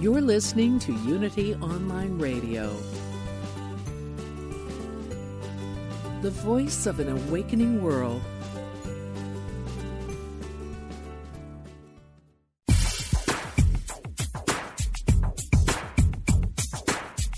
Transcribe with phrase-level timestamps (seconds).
[0.00, 2.74] You're listening to Unity Online Radio,
[6.22, 8.22] the voice of an awakening world.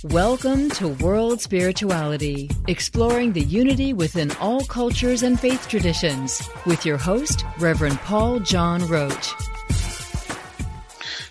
[0.05, 6.97] Welcome to World Spirituality, exploring the unity within all cultures and faith traditions, with your
[6.97, 9.33] host, Reverend Paul John Roach.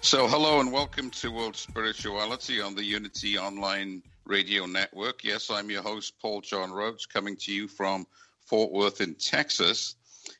[0.03, 5.23] So, hello and welcome to World Spirituality on the Unity Online Radio Network.
[5.23, 8.07] Yes, I'm your host, Paul John Roach, coming to you from
[8.39, 9.93] Fort Worth in Texas.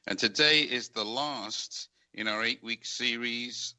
[0.08, 3.76] And today is the last in our eight week series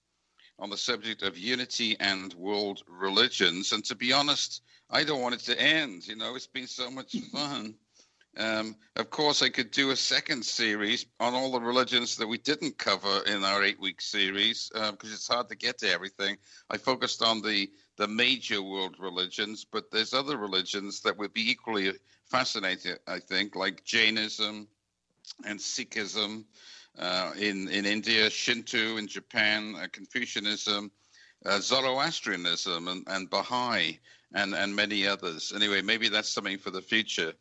[0.61, 3.73] on the subject of unity and world religions.
[3.73, 6.07] And to be honest, I don't want it to end.
[6.07, 7.75] You know, it's been so much fun.
[8.37, 12.39] Um, of course, I could do a second series on all the religions that we
[12.39, 16.39] didn't cover in our eight-week series because uh, it's hard to get to everything.
[16.71, 21.51] I focused on the the major world religions, but there's other religions that would be
[21.51, 21.93] equally
[22.25, 22.97] fascinating.
[23.07, 24.67] I think, like Jainism
[25.45, 26.45] and Sikhism
[26.99, 30.91] uh, in in India, Shinto in Japan, uh, Confucianism,
[31.45, 33.99] uh, Zoroastrianism, and, and Baha'i,
[34.33, 35.53] and and many others.
[35.55, 37.35] Anyway, maybe that's something for the future.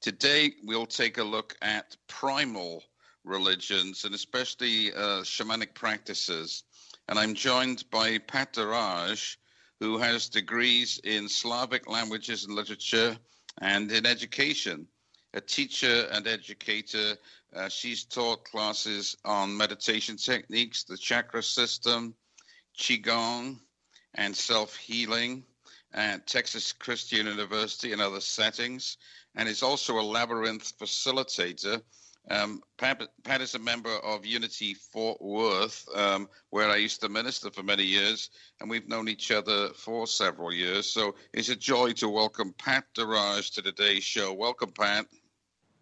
[0.00, 2.82] Today we'll take a look at primal
[3.22, 6.64] religions and especially uh, shamanic practices.
[7.08, 9.36] And I'm joined by Pat Dorraj,
[9.78, 13.18] who has degrees in Slavic languages and literature
[13.60, 14.86] and in education.
[15.34, 17.18] A teacher and educator
[17.54, 22.14] uh, she's taught classes on meditation techniques, the chakra system,
[22.78, 23.58] Qigong,
[24.14, 25.44] and self healing
[25.92, 28.96] at Texas Christian University and other settings,
[29.34, 31.82] and is also a labyrinth facilitator.
[32.30, 37.08] Um, Pat, Pat, is a member of Unity Fort Worth, um, where I used to
[37.08, 38.30] minister for many years,
[38.60, 40.88] and we've known each other for several years.
[40.88, 44.32] So it's a joy to welcome Pat Dorraj to today's show.
[44.32, 45.06] Welcome, Pat.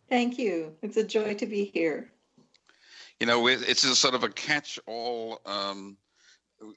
[0.09, 0.75] Thank you.
[0.81, 2.11] It's a joy to be here.
[3.21, 5.97] You know, it's a sort of a catch-all um,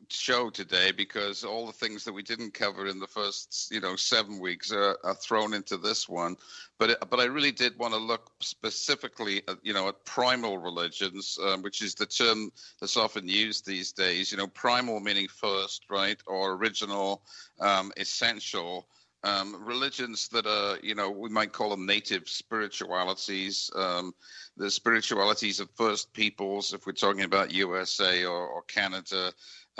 [0.09, 3.95] show today because all the things that we didn't cover in the first, you know,
[3.95, 6.35] seven weeks are, are thrown into this one.
[6.77, 11.37] But but I really did want to look specifically, at, you know, at primal religions,
[11.43, 14.31] um, which is the term that's often used these days.
[14.31, 17.23] You know, primal meaning first, right, or original,
[17.59, 18.87] um, essential
[19.23, 24.13] um, religions that are, you know, we might call them native spiritualities, um,
[24.57, 29.31] the spiritualities of First Peoples, if we're talking about USA or, or Canada.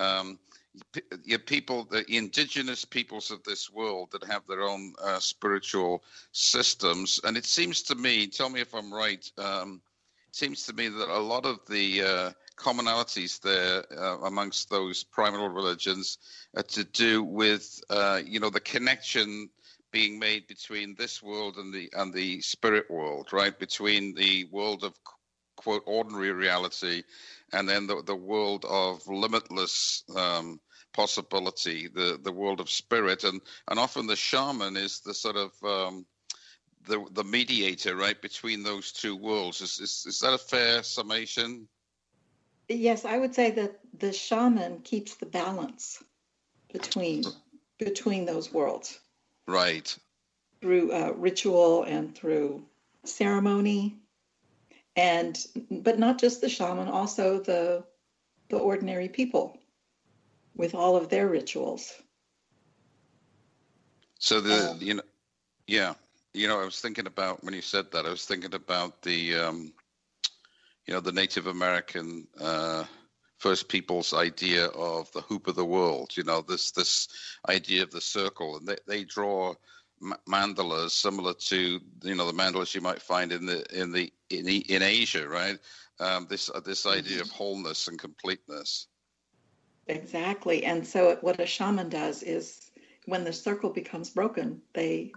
[0.01, 0.39] Um,
[1.45, 7.19] people, the indigenous peoples of this world that have their own uh, spiritual systems.
[7.23, 9.81] And it seems to me, tell me if I'm right, um,
[10.29, 15.03] it seems to me that a lot of the uh, commonalities there uh, amongst those
[15.03, 16.19] primal religions
[16.55, 19.49] uh, to do with uh, you know the connection
[19.91, 23.57] being made between this world and the and the spirit world, right?
[23.59, 24.93] Between the world of
[25.63, 27.03] quote ordinary reality
[27.53, 30.59] and then the, the world of limitless um,
[30.93, 35.51] possibility, the the world of spirit, and and often the shaman is the sort of
[35.63, 36.05] um,
[36.87, 39.61] the the mediator, right, between those two worlds.
[39.61, 41.67] Is, is is that a fair summation?
[42.69, 46.01] Yes, I would say that the shaman keeps the balance
[46.71, 47.23] between
[47.77, 48.99] between those worlds.
[49.47, 49.95] Right.
[50.61, 52.63] Through uh, ritual and through
[53.03, 53.97] ceremony,
[54.95, 55.37] and
[55.69, 57.83] but not just the shaman, also the
[58.49, 59.57] the ordinary people
[60.55, 61.93] with all of their rituals.
[64.19, 65.03] So the um, you know,
[65.67, 65.93] yeah,
[66.33, 68.05] you know, I was thinking about when you said that.
[68.05, 69.73] I was thinking about the um,
[70.85, 72.83] you know, the Native American uh,
[73.37, 76.11] First Peoples idea of the hoop of the world.
[76.15, 77.07] You know, this this
[77.47, 79.53] idea of the circle, and they they draw
[80.27, 84.47] mandalas similar to you know the mandalas you might find in the in the in,
[84.47, 85.57] in Asia, right?
[85.99, 87.35] Um, this uh, this idea of mm-hmm.
[87.35, 88.87] wholeness and completeness.
[89.87, 92.71] Exactly, and so what a shaman does is
[93.05, 95.11] when the circle becomes broken, they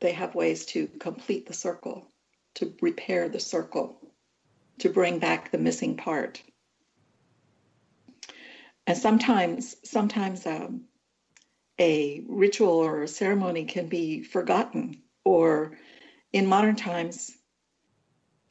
[0.00, 2.06] they have ways to complete the circle,
[2.54, 4.00] to repair the circle
[4.78, 6.42] to bring back the missing part.
[8.86, 10.82] and sometimes sometimes um,
[11.78, 15.78] a ritual or a ceremony can be forgotten or
[16.32, 17.30] in modern times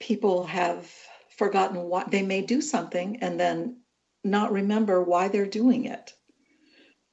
[0.02, 0.92] people have
[1.38, 3.78] forgotten what they may do something and then
[4.24, 6.14] not remember why they're doing it.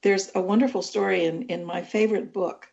[0.01, 2.67] There's a wonderful story in, in my favorite book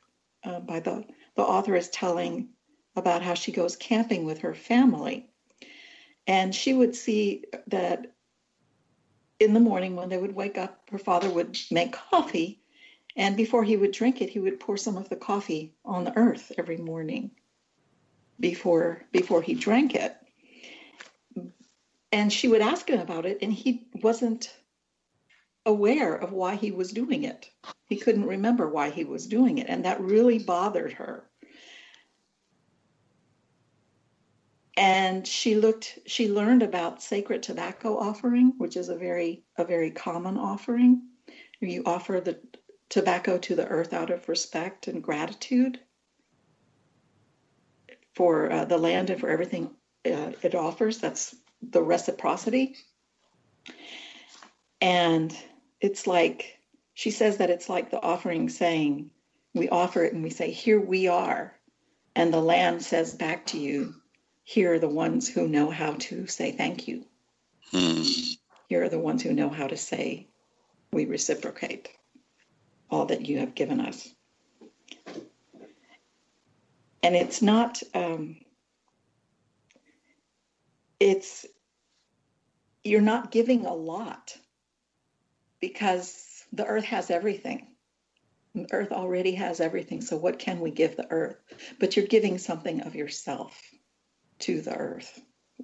[0.44, 1.04] uh, by the
[1.36, 2.48] the author is telling
[2.96, 5.28] about how she goes camping with her family.
[6.26, 8.14] And she would see that
[9.38, 12.62] in the morning when they would wake up, her father would make coffee.
[13.16, 16.16] And before he would drink it, he would pour some of the coffee on the
[16.16, 17.32] earth every morning
[18.38, 20.16] before before he drank it.
[22.12, 24.54] And she would ask him about it, and he wasn't
[25.64, 27.50] aware of why he was doing it.
[27.86, 31.28] He couldn't remember why he was doing it, and that really bothered her.
[34.76, 39.90] and she looked she learned about sacred tobacco offering which is a very a very
[39.90, 41.02] common offering
[41.60, 42.38] you offer the
[42.88, 45.80] tobacco to the earth out of respect and gratitude
[48.16, 49.70] for uh, the land and for everything
[50.04, 52.74] uh, it offers that's the reciprocity
[54.80, 55.36] and
[55.80, 56.58] it's like
[56.94, 59.10] she says that it's like the offering saying
[59.54, 61.54] we offer it and we say here we are
[62.16, 63.94] and the land says back to you
[64.46, 67.04] here are the ones who know how to say thank you.
[67.72, 68.02] Hmm.
[68.68, 70.28] Here are the ones who know how to say,
[70.92, 71.88] we reciprocate
[72.88, 74.08] all that you have given us.
[77.06, 78.34] And it's not, um,
[80.98, 81.46] it's,
[82.82, 84.36] you're not giving a lot
[85.60, 87.68] because the earth has everything.
[88.56, 90.00] The earth already has everything.
[90.00, 91.36] So, what can we give the earth?
[91.78, 93.56] But you're giving something of yourself
[94.40, 95.20] to the earth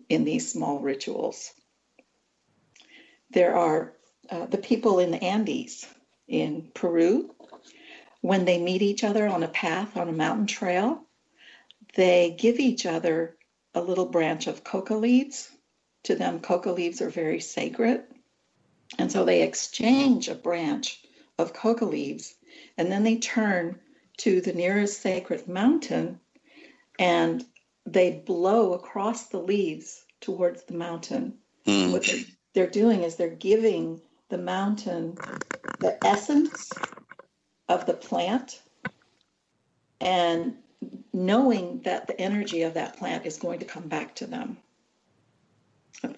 [0.09, 1.51] in these small rituals.
[3.33, 3.95] There are
[4.31, 5.85] uh, the people in the Andes
[6.29, 7.35] in Peru,
[8.21, 11.05] when they meet each other on a path on a mountain trail,
[11.95, 13.37] they give each other
[13.75, 15.51] a little branch of coca leaves.
[16.05, 18.03] To them, coca leaves are very sacred.
[18.99, 21.03] And so they exchange a branch
[21.39, 22.35] of coca leaves
[22.77, 23.79] and then they turn
[24.19, 26.21] to the nearest sacred mountain
[26.99, 27.45] and
[27.87, 31.39] they blow across the leaves towards the mountain.
[31.67, 31.93] Mm.
[31.93, 32.25] What they're,
[32.55, 35.17] they're doing is they're giving the mountain
[35.81, 36.71] the essence
[37.69, 38.61] of the plant
[40.01, 40.57] and
[41.13, 44.59] knowing that the energy of that plant is going to come back to them.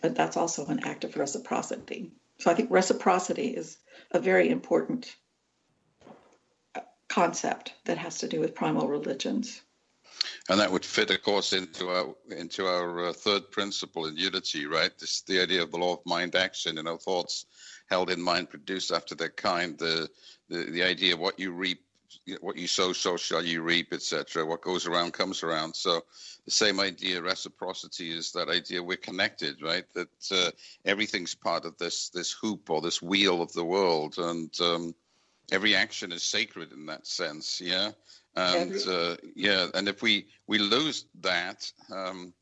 [0.00, 2.12] But That's also an act of reciprocity.
[2.38, 3.76] So I think reciprocity is
[4.10, 5.14] a very important
[6.74, 9.60] uh, concept that has to do with primal religions
[10.48, 14.66] and that would fit, of course, into our into our uh, third principle in unity,
[14.66, 14.96] right?
[14.98, 16.76] This the idea of the law of mind action.
[16.76, 17.46] You know, thoughts
[17.88, 19.78] held in mind produce after their kind.
[19.78, 20.08] The
[20.48, 21.83] the, the idea of what you reap,
[22.40, 24.44] what you sow, so shall you reap, etc.
[24.44, 25.74] What goes around comes around.
[25.74, 26.02] So
[26.44, 29.84] the same idea, reciprocity, is that idea we're connected, right?
[29.94, 30.50] That uh,
[30.84, 34.94] everything's part of this this hoop or this wheel of the world, and um,
[35.52, 37.60] every action is sacred in that sense.
[37.60, 37.92] Yeah
[38.36, 42.32] and uh, yeah, and if we we lose that, um,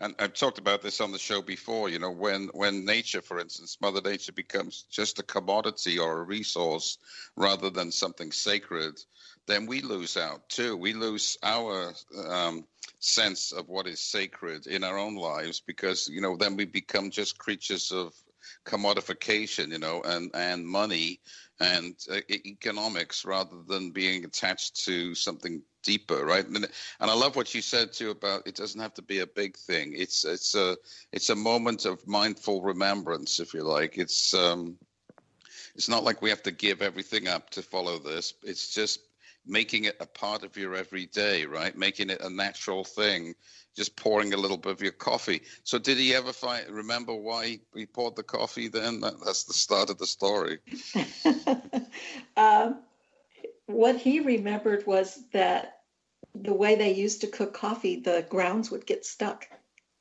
[0.00, 1.88] and I've talked about this on the show before.
[1.88, 6.24] You know, when when nature, for instance, Mother Nature becomes just a commodity or a
[6.24, 6.98] resource
[7.36, 9.00] rather than something sacred,
[9.46, 10.76] then we lose out too.
[10.76, 11.94] We lose our
[12.28, 12.66] um,
[12.98, 17.10] sense of what is sacred in our own lives because you know then we become
[17.10, 18.14] just creatures of
[18.66, 21.20] commodification, you know, and and money
[21.60, 26.46] and uh, economics rather than being attached to something deeper, right?
[26.46, 29.26] And, and I love what you said too about it doesn't have to be a
[29.26, 29.92] big thing.
[29.94, 30.76] It's it's a
[31.12, 33.98] it's a moment of mindful remembrance, if you like.
[33.98, 34.76] It's um,
[35.74, 38.34] it's not like we have to give everything up to follow this.
[38.42, 39.00] It's just
[39.46, 41.76] making it a part of your everyday, right?
[41.76, 43.34] Making it a natural thing
[43.74, 45.42] just pouring a little bit of your coffee.
[45.64, 49.00] So did he ever find remember why he poured the coffee then?
[49.00, 50.58] That, that's the start of the story.
[52.36, 52.80] um,
[53.66, 55.73] what he remembered was that
[56.34, 59.48] the way they used to cook coffee, the grounds would get stuck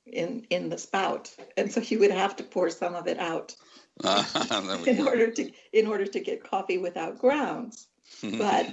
[0.05, 3.55] in in the spout, and so he would have to pour some of it out
[4.85, 7.87] in order to in order to get coffee without grounds.
[8.37, 8.67] but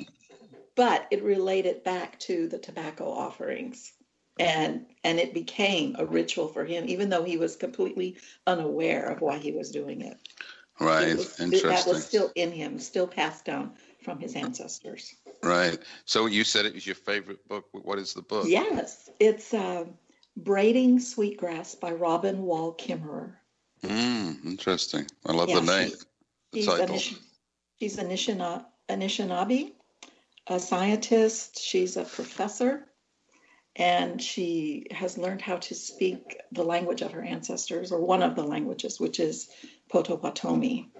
[0.75, 3.93] but it related back to the tobacco offerings.
[4.38, 9.21] And and it became a ritual for him even though he was completely unaware of
[9.21, 10.17] why he was doing it.
[10.81, 11.14] Right.
[11.14, 15.78] was, interesting that was still in him still passed down from his ancestors right.
[16.04, 17.66] So you said it was your favorite book.
[17.73, 18.47] What is the book?
[18.49, 19.11] Yes.
[19.18, 19.85] It's uh,
[20.37, 23.35] braiding sweetgrass by robin wall kimmerer.
[23.82, 25.06] Mm, interesting.
[25.26, 25.90] I love yeah, the name.
[26.54, 27.18] She's, Anish-
[27.78, 29.73] she's Anishinaabe, Anishinaabe,
[30.47, 31.61] a scientist.
[31.61, 32.87] She's a professor,
[33.76, 38.35] and she has learned how to speak the language of her ancestors, or one of
[38.35, 39.49] the languages, which is
[39.88, 40.90] Potawatomi.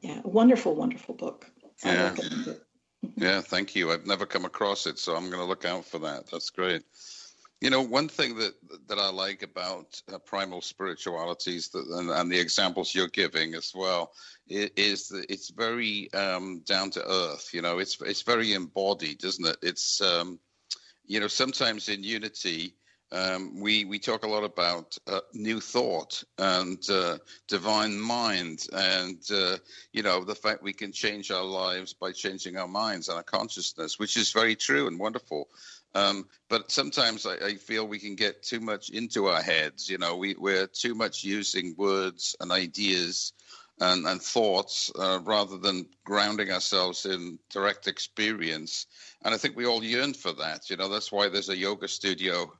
[0.00, 1.50] Yeah, wonderful, wonderful book.
[1.84, 2.14] Yeah.
[3.16, 3.92] Yeah, thank you.
[3.92, 6.30] I've never come across it, so I'm going to look out for that.
[6.30, 6.82] That's great.
[7.60, 8.54] You know, one thing that
[8.88, 13.72] that I like about uh, primal spiritualities that, and, and, the examples you're giving as
[13.74, 14.12] well
[14.48, 17.50] is, that it's very um, down to earth.
[17.54, 19.56] You know, it's it's very embodied, isn't it?
[19.62, 20.38] It's um,
[21.06, 22.74] you know, sometimes in unity,
[23.14, 29.18] um, we we talk a lot about uh, new thought and uh, divine mind, and
[29.32, 29.56] uh,
[29.92, 33.22] you know the fact we can change our lives by changing our minds and our
[33.22, 35.48] consciousness, which is very true and wonderful.
[35.94, 39.88] Um, but sometimes I, I, feel we can get too much into our heads.
[39.88, 43.32] You know, we, we're too much using words and ideas
[43.78, 48.86] and, and thoughts uh, rather than grounding ourselves in direct experience.
[49.22, 50.68] And I think we all yearn for that.
[50.68, 52.52] You know, that's why there's a yoga studio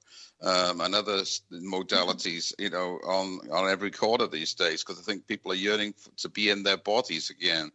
[0.44, 1.22] um, and other
[1.52, 5.94] modalities, you know, on, on every corner these days, because I think people are yearning
[6.18, 7.72] to be in their bodies again.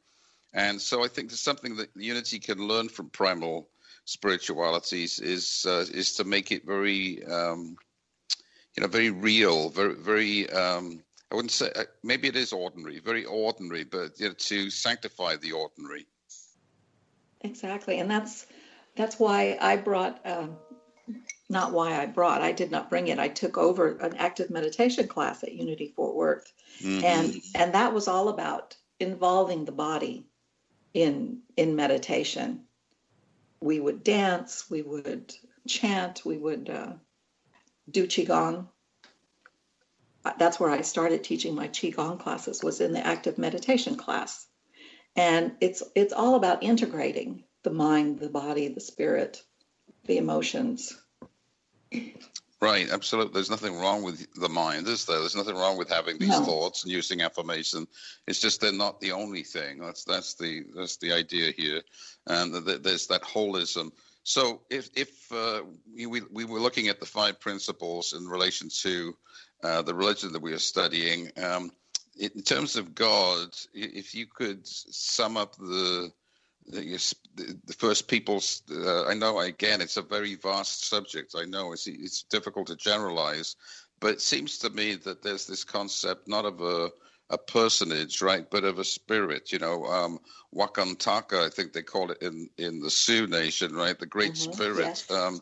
[0.54, 3.70] And so I think there's something that Unity can learn from primal
[4.06, 7.76] spiritualities is uh, is to make it very um,
[8.76, 13.00] you know very real, very very um, I wouldn't say uh, maybe it is ordinary,
[13.00, 16.08] very ordinary, but you know, to sanctify the ordinary.
[17.42, 18.48] Exactly, and that's
[18.96, 20.20] that's why I brought.
[20.26, 20.58] Um,
[21.50, 22.42] not why I brought.
[22.42, 23.20] I did not bring it.
[23.20, 26.52] I took over an active meditation class at Unity Fort Worth,
[26.82, 27.04] mm-hmm.
[27.04, 30.28] and and that was all about involving the body
[30.94, 32.66] in in meditation
[33.62, 35.34] we would dance, we would
[35.68, 36.94] chant, we would uh,
[37.90, 38.68] do qigong.
[40.24, 42.64] Uh, that's where I started teaching my qigong classes.
[42.64, 44.46] Was in the active meditation class,
[45.16, 49.42] and it's it's all about integrating the mind, the body, the spirit,
[50.06, 50.98] the emotions.
[52.62, 53.34] Right, absolutely.
[53.34, 55.20] There's nothing wrong with the mind, is there?
[55.20, 56.44] There's nothing wrong with having these no.
[56.44, 57.88] thoughts and using affirmation.
[58.28, 59.80] It's just they're not the only thing.
[59.80, 61.82] That's that's the that's the idea here,
[62.28, 63.92] and there's that holism.
[64.24, 65.62] So if if uh,
[65.96, 69.16] we we were looking at the five principles in relation to
[69.64, 71.72] uh, the religion that we are studying, um,
[72.20, 76.12] in terms of God, if you could sum up the
[76.70, 81.74] the, the first people's uh, i know again it's a very vast subject i know
[81.74, 83.56] it's it's difficult to generalize
[84.00, 86.90] but it seems to me that there's this concept not of a
[87.32, 90.20] a personage right but of a spirit you know um
[90.54, 94.34] Wakan Tanka i think they call it in in the sioux nation right the great
[94.34, 95.12] mm-hmm, spirit yes.
[95.12, 95.40] um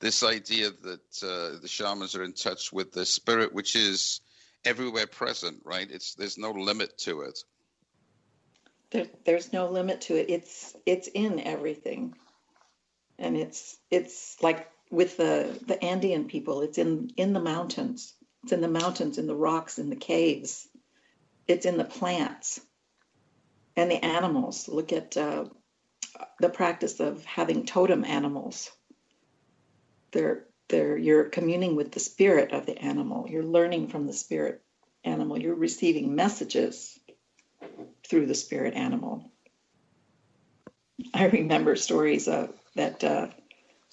[0.00, 4.20] this idea that uh, the shamans are in touch with the spirit which is
[4.64, 7.38] everywhere present right it's there's no limit to it
[8.90, 10.30] there, there's no limit to it.
[10.30, 12.14] It's it's in everything,
[13.18, 16.62] and it's it's like with the the Andean people.
[16.62, 18.14] It's in in the mountains.
[18.42, 20.66] It's in the mountains, in the rocks, in the caves.
[21.46, 22.60] It's in the plants
[23.76, 24.68] and the animals.
[24.68, 25.46] Look at uh,
[26.38, 28.70] the practice of having totem animals.
[30.12, 33.26] They're they're you're communing with the spirit of the animal.
[33.28, 34.62] You're learning from the spirit
[35.04, 35.38] animal.
[35.38, 36.98] You're receiving messages
[38.10, 39.30] through the spirit animal.
[41.14, 43.28] I remember stories of that uh,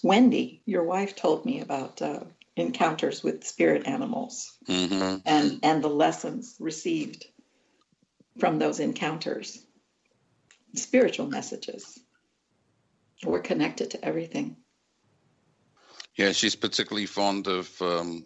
[0.03, 2.21] Wendy, your wife, told me about uh,
[2.55, 5.17] encounters with spirit animals mm-hmm.
[5.25, 7.25] and and the lessons received
[8.39, 9.63] from those encounters.
[10.75, 12.00] Spiritual messages.
[13.24, 14.57] We're connected to everything.
[16.15, 18.25] Yeah, she's particularly fond of, um,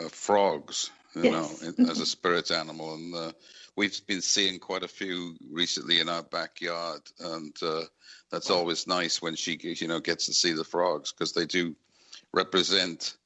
[0.00, 1.62] of frogs, you yes.
[1.62, 3.32] know, as a spirit animal, and uh,
[3.76, 7.82] we've been seeing quite a few recently in our backyard, and uh,
[8.30, 11.74] that's always nice when she, you know, gets to see the frogs because they do
[12.32, 13.16] represent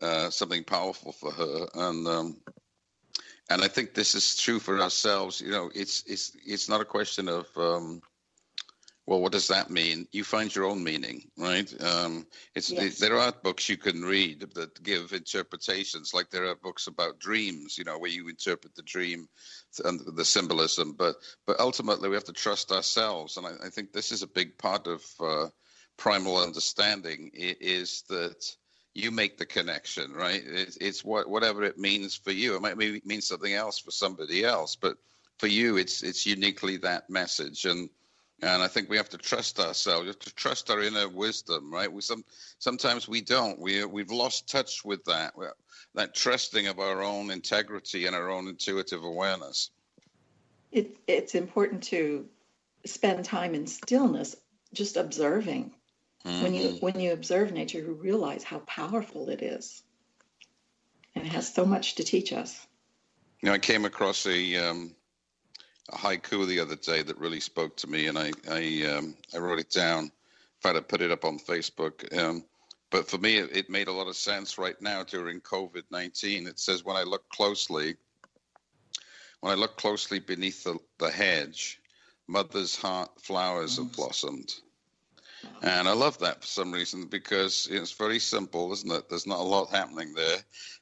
[0.00, 2.36] uh, something powerful for her, and um,
[3.50, 5.40] and I think this is true for ourselves.
[5.40, 8.02] You know, it's it's it's not a question of um,
[9.08, 10.06] well, what does that mean?
[10.12, 11.72] You find your own meaning, right?
[11.82, 12.82] Um, it's yes.
[12.82, 17.18] it, there are books you can read that give interpretations, like there are books about
[17.18, 19.26] dreams, you know, where you interpret the dream
[19.82, 20.92] and the symbolism.
[20.92, 24.26] But but ultimately, we have to trust ourselves, and I, I think this is a
[24.26, 25.46] big part of uh,
[25.96, 27.30] primal understanding.
[27.32, 28.44] Is that
[28.92, 30.42] you make the connection, right?
[30.44, 32.56] It's, it's what whatever it means for you.
[32.56, 34.98] It might mean something else for somebody else, but
[35.38, 37.88] for you, it's it's uniquely that message and
[38.40, 40.02] and I think we have to trust ourselves.
[40.02, 41.92] We have to trust our inner wisdom, right?
[41.92, 42.24] We some
[42.58, 43.58] sometimes we don't.
[43.58, 45.34] We we've lost touch with that
[45.94, 49.70] that trusting of our own integrity and our own intuitive awareness.
[50.70, 52.26] it, it's important to
[52.84, 54.36] spend time in stillness,
[54.72, 55.72] just observing.
[56.24, 56.42] Mm-hmm.
[56.42, 59.82] When you when you observe nature, you realize how powerful it is,
[61.14, 62.66] and it has so much to teach us.
[63.40, 64.94] You know, I came across a, um,
[65.90, 69.38] a haiku the other day that really spoke to me, and I I, um, I
[69.38, 70.04] wrote it down.
[70.04, 70.10] In
[70.60, 72.16] fact, I put it up on Facebook.
[72.16, 72.44] Um,
[72.90, 76.46] but for me, it, it, made a lot of sense right now during COVID 19.
[76.46, 77.96] It says, When I look closely,
[79.40, 81.80] when I look closely beneath the, the hedge,
[82.26, 84.54] mother's heart flowers have blossomed.
[85.62, 89.08] And I love that for some reason because it's very simple, isn't it?
[89.08, 90.38] There's not a lot happening there.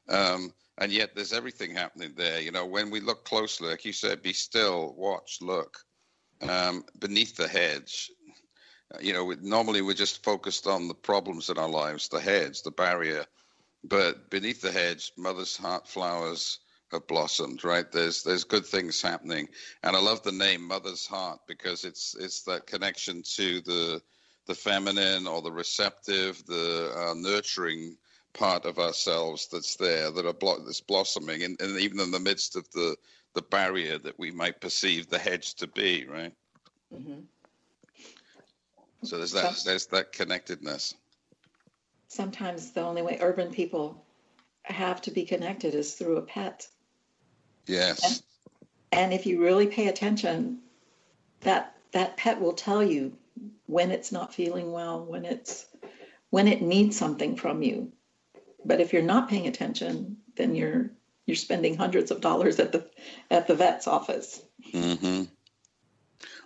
[0.08, 2.40] Um, and yet there's everything happening there.
[2.40, 5.78] You know, when we look closely, like you said, be still, watch, look
[6.42, 8.11] um, beneath the hedge.
[9.00, 12.71] You know, normally we're just focused on the problems in our lives, the hedge, the
[12.71, 13.25] barrier.
[13.83, 16.61] But beneath the hedge, mother's heart flowers
[16.92, 17.90] have blossomed, right?
[17.90, 19.49] There's there's good things happening,
[19.83, 24.02] and I love the name Mother's Heart because it's it's that connection to the
[24.47, 27.97] the feminine or the receptive, the uh, nurturing
[28.37, 32.21] part of ourselves that's there that are blo- that's blossoming, and, and even in the
[32.21, 32.97] midst of the
[33.35, 36.33] the barrier that we might perceive the hedge to be, right?
[36.95, 37.21] Mm-hmm.
[39.02, 40.95] So there's that there's that connectedness.
[42.09, 44.05] Sometimes the only way urban people
[44.62, 46.66] have to be connected is through a pet.
[47.66, 48.23] Yes.
[48.93, 50.59] And, and if you really pay attention,
[51.40, 53.16] that that pet will tell you
[53.66, 55.66] when it's not feeling well, when it's
[56.31, 57.93] when it needs something from you.
[58.66, 60.90] But if you're not paying attention, then you're
[61.26, 62.88] you're spending hundreds of dollars at the
[63.30, 64.42] at the vet's office.
[64.73, 65.25] Mm-hmm.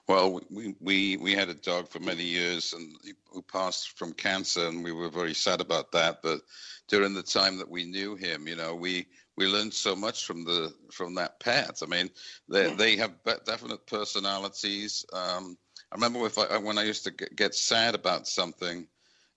[0.09, 2.97] Well, we, we we had a dog for many years, and
[3.31, 6.21] who passed from cancer, and we were very sad about that.
[6.23, 6.41] But
[6.89, 10.45] during the time that we knew him, you know, we we learned so much from
[10.45, 11.81] the from that pet.
[11.83, 12.11] I mean,
[12.49, 12.75] they yeah.
[12.75, 13.13] they have
[13.47, 15.05] definite personalities.
[15.13, 15.57] Um,
[15.93, 18.87] I remember if I, when I used to get sad about something,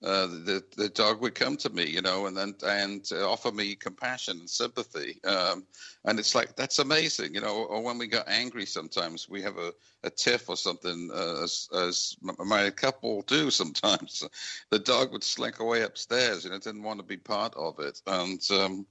[0.03, 3.73] uh, the the dog would come to me, you know, and then and offer me
[3.75, 5.23] compassion and sympathy.
[5.23, 5.65] Um,
[6.05, 7.63] and it's like that's amazing, you know.
[7.63, 11.69] Or when we got angry, sometimes we have a, a tiff or something, uh, as
[11.73, 14.23] as my couple do sometimes.
[14.71, 18.01] The dog would slink away upstairs, you know, didn't want to be part of it,
[18.05, 18.85] and um,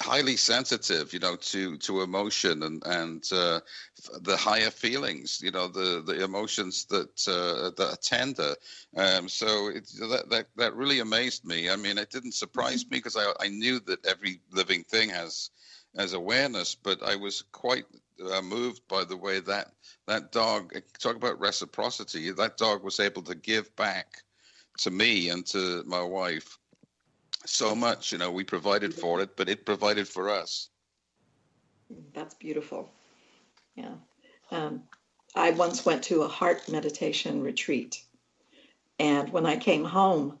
[0.00, 3.60] highly sensitive, you know, to to emotion and and uh,
[4.22, 8.54] the higher feelings, you know, the the emotions that uh, that are tender.
[8.96, 11.70] Um, so it, that that that really amazed me.
[11.70, 15.50] I mean, it didn't surprise me because I I knew that every living thing has
[15.96, 17.84] has awareness, but I was quite
[18.32, 19.72] uh, moved by the way that
[20.06, 22.30] that dog talk about reciprocity.
[22.30, 24.22] That dog was able to give back
[24.78, 26.59] to me and to my wife
[27.46, 28.12] so much.
[28.12, 30.68] You know, we provided for it, but it provided for us.
[32.14, 32.90] That's beautiful.
[33.74, 33.94] Yeah.
[34.50, 34.82] Um,
[35.34, 38.02] I once went to a heart meditation retreat.
[38.98, 40.38] And when I came home,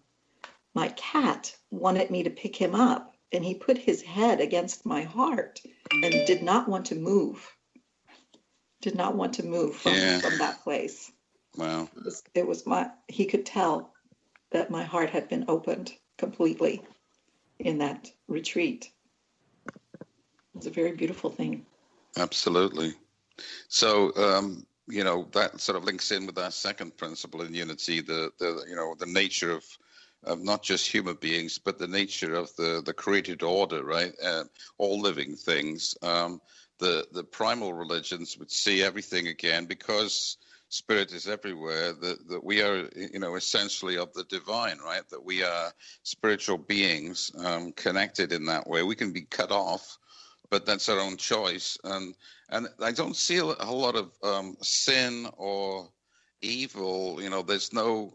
[0.74, 3.14] my cat wanted me to pick him up.
[3.32, 5.60] And he put his head against my heart
[5.92, 7.48] and did not want to move.
[8.82, 10.18] Did not want to move from, yeah.
[10.18, 11.12] from that place.
[11.56, 11.88] Wow.
[11.96, 13.92] It was, it was my, he could tell
[14.50, 16.82] that my heart had been opened completely
[17.58, 18.90] in that retreat.
[20.54, 21.66] It's a very beautiful thing.
[22.16, 22.92] Absolutely.
[23.68, 28.02] So, um, you know, that sort of links in with our second principle in unity,
[28.02, 29.64] the, the you know, the nature of,
[30.24, 34.12] of not just human beings, but the nature of the, the created order, right?
[34.22, 34.44] Uh,
[34.76, 35.96] all living things.
[36.02, 36.40] Um,
[36.78, 40.36] the, the primal religions would see everything again because
[40.70, 45.08] spirit is everywhere that, that we are you know essentially of the divine right?
[45.10, 48.82] That we are spiritual beings um, connected in that way.
[48.82, 49.98] We can be cut off
[50.48, 51.78] but that's our own choice.
[51.84, 52.14] And
[52.50, 55.88] and i don't see a whole lot of um, sin or
[56.42, 58.14] evil you know there's no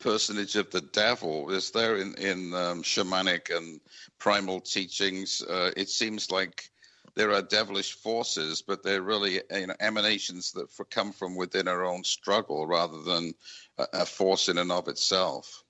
[0.00, 3.80] personage of the devil is there in in um, shamanic and
[4.18, 5.42] primal teachings?
[5.42, 6.70] Uh, it seems like
[7.14, 11.68] there are devilish forces, but they're really you know, emanations that for, come from within
[11.68, 13.32] our own struggle rather than
[13.78, 15.62] a, a force in and of itself.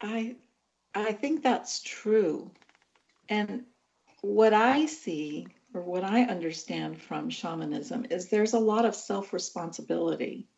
[0.00, 0.36] I
[0.94, 2.50] I think that's true.
[3.28, 3.64] And
[4.22, 10.48] what I see or what I understand from shamanism is there's a lot of self-responsibility.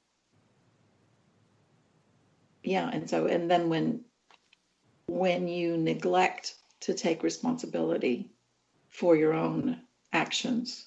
[2.62, 4.04] Yeah, and so and then when
[5.06, 6.54] when you neglect
[6.88, 8.30] to take responsibility
[8.88, 9.78] for your own
[10.10, 10.86] actions,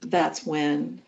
[0.00, 1.02] that's when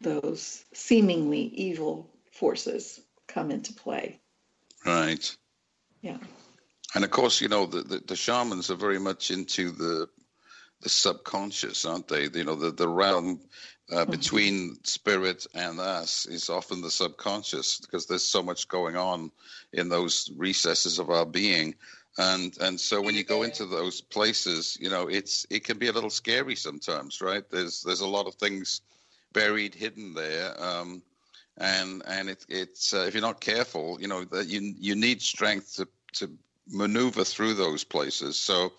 [0.00, 4.18] those seemingly evil forces come into play.
[4.84, 5.36] Right.
[6.02, 6.18] Yeah.
[6.96, 10.08] And of course, you know, the, the, the, shamans are very much into the
[10.80, 12.24] the subconscious, aren't they?
[12.34, 13.40] You know, the the realm
[13.92, 14.10] uh, mm-hmm.
[14.10, 19.30] between spirit and us is often the subconscious because there's so much going on
[19.72, 21.76] in those recesses of our being
[22.18, 25.88] and and so when you go into those places you know it's it can be
[25.88, 27.48] a little scary sometimes right?
[27.50, 28.82] There's there's a lot of things
[29.32, 31.02] buried hidden there um,
[31.58, 35.22] and and it, it's uh, if you're not careful you know that you you need
[35.22, 36.30] strength to to
[36.68, 38.36] maneuver through those places.
[38.36, 38.72] So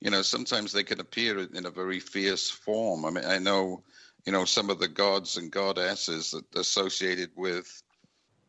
[0.00, 3.04] you know sometimes they can appear in a very fierce form.
[3.04, 3.82] I mean i know
[4.24, 7.82] you know, some of the gods and goddesses that associated with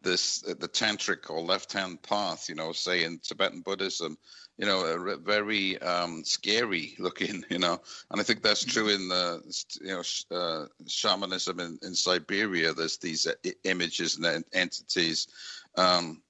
[0.05, 4.17] this, uh, the tantric or left-hand path, you know, say in Tibetan Buddhism,
[4.57, 9.41] you know, very um, scary looking, you know, and I think that's true in the,
[9.81, 12.73] you know, uh, shamanism in, in Siberia.
[12.73, 13.33] There's these uh,
[13.65, 15.27] images and entities.
[15.75, 16.21] Um,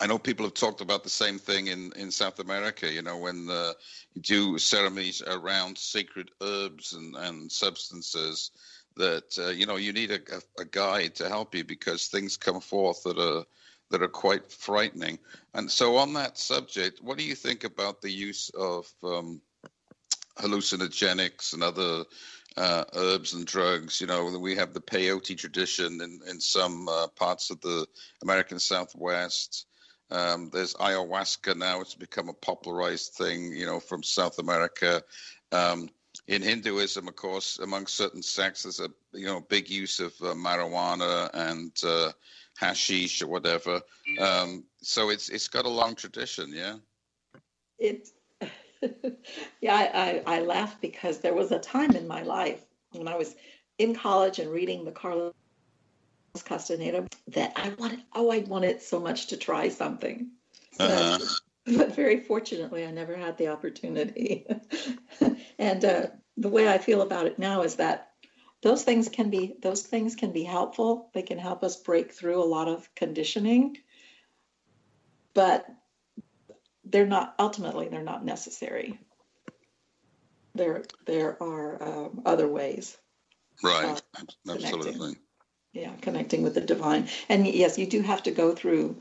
[0.00, 3.18] I know people have talked about the same thing in, in South America, you know,
[3.18, 3.72] when uh,
[4.14, 8.50] you do ceremonies around sacred herbs and, and substances,
[8.96, 10.20] that uh, you know you need a,
[10.58, 13.44] a, guide to help you because things come forth that are
[13.90, 15.18] that are quite frightening.
[15.54, 19.40] And so, on that subject, what do you think about the use of um,
[20.38, 22.04] hallucinogenics and other
[22.56, 24.00] uh, herbs and drugs?
[24.00, 27.86] You know, we have the peyote tradition in in some uh, parts of the
[28.22, 29.66] American Southwest.
[30.12, 35.02] Um, there's ayahuasca now; it's become a popularized thing, you know, from South America.
[35.52, 35.88] Um,
[36.26, 40.34] in Hinduism, of course, among certain sects, there's a you know big use of uh,
[40.34, 42.12] marijuana and uh,
[42.56, 43.80] hashish or whatever.
[44.18, 46.76] Um, so it's it's got a long tradition, yeah.
[47.78, 48.08] It,
[49.60, 53.16] yeah, I, I, I laugh because there was a time in my life when I
[53.16, 53.34] was
[53.78, 55.32] in college and reading the Carlos
[56.44, 58.00] Castaneda that I wanted.
[58.14, 60.30] Oh, I wanted so much to try something.
[60.78, 61.18] Uh-huh
[61.66, 64.46] but very fortunately, I never had the opportunity.
[65.60, 66.06] and uh,
[66.38, 68.08] the way I feel about it now is that
[68.62, 71.10] those things can be those things can be helpful.
[71.12, 73.76] They can help us break through a lot of conditioning,
[75.34, 75.66] but
[76.84, 78.98] they're not ultimately they're not necessary.
[80.54, 82.96] There there are um, other ways.
[83.62, 84.00] Right.
[84.48, 84.92] Absolutely.
[84.92, 85.16] Connecting.
[85.74, 87.08] Yeah, connecting with the divine.
[87.28, 88.96] And yes, you do have to go through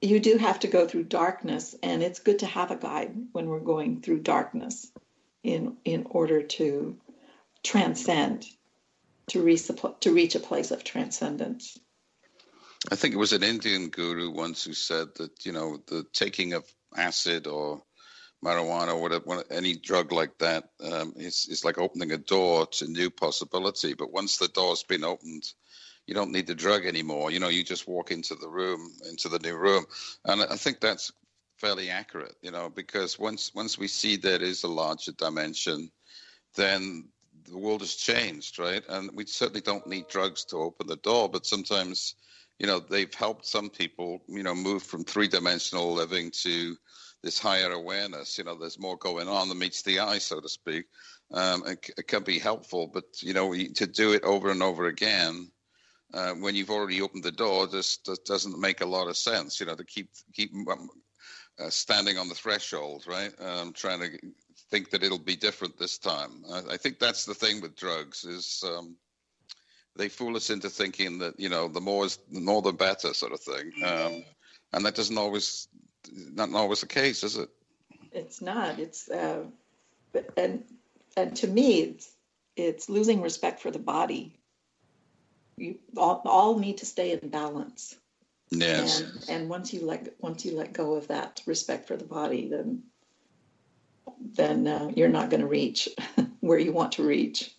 [0.00, 3.48] you do have to go through darkness and it's good to have a guide when
[3.48, 4.90] we're going through darkness
[5.42, 6.96] in in order to
[7.62, 8.46] transcend
[9.28, 11.78] to reach to reach a place of transcendence.
[12.90, 16.54] I think it was an indian guru once who said that you know the taking
[16.54, 16.64] of
[16.96, 17.82] acid or
[18.44, 22.86] marijuana or whatever, any drug like that um, is, is like opening a door to
[22.86, 23.92] new possibility.
[23.92, 25.44] But once the door's been opened
[26.10, 27.30] you don't need the drug anymore.
[27.30, 29.84] You know, you just walk into the room, into the new room,
[30.24, 31.12] and I think that's
[31.60, 32.34] fairly accurate.
[32.42, 35.90] You know, because once once we see there is a larger dimension,
[36.56, 37.08] then
[37.48, 38.82] the world has changed, right?
[38.88, 42.14] And we certainly don't need drugs to open the door, but sometimes,
[42.58, 46.76] you know, they've helped some people, you know, move from three-dimensional living to
[47.22, 48.38] this higher awareness.
[48.38, 50.84] You know, there's more going on than meets the eye, so to speak.
[51.32, 54.86] Um, it, it can be helpful, but you know, to do it over and over
[54.86, 55.50] again
[56.12, 59.60] uh, when you've already opened the door just, just, doesn't make a lot of sense.
[59.60, 60.90] You know, to keep keep um,
[61.60, 63.32] uh, standing on the threshold, right?
[63.40, 64.18] Um, trying to
[64.70, 66.44] think that it'll be different this time.
[66.50, 68.96] I, I think that's the thing with drugs is um,
[69.96, 73.14] they fool us into thinking that you know the more is the more the better
[73.14, 74.24] sort of thing, um,
[74.72, 75.68] and that doesn't always
[76.12, 77.48] not always the case, is it?
[78.12, 78.78] It's not.
[78.78, 79.44] It's uh,
[80.36, 80.64] and
[81.16, 82.10] and to me, it's
[82.56, 84.40] it's losing respect for the body
[85.60, 87.94] you all, all need to stay in balance.
[88.50, 89.00] Yes.
[89.00, 92.48] And, and once you let once you let go of that respect for the body,
[92.48, 92.82] then
[94.20, 95.88] then uh, you're not going to reach
[96.40, 97.54] where you want to reach.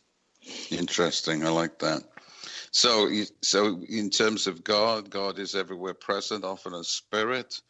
[0.69, 1.45] Interesting.
[1.45, 2.04] I like that.
[2.71, 3.10] So,
[3.41, 7.62] so in terms of God, God is everywhere present, often a spirit.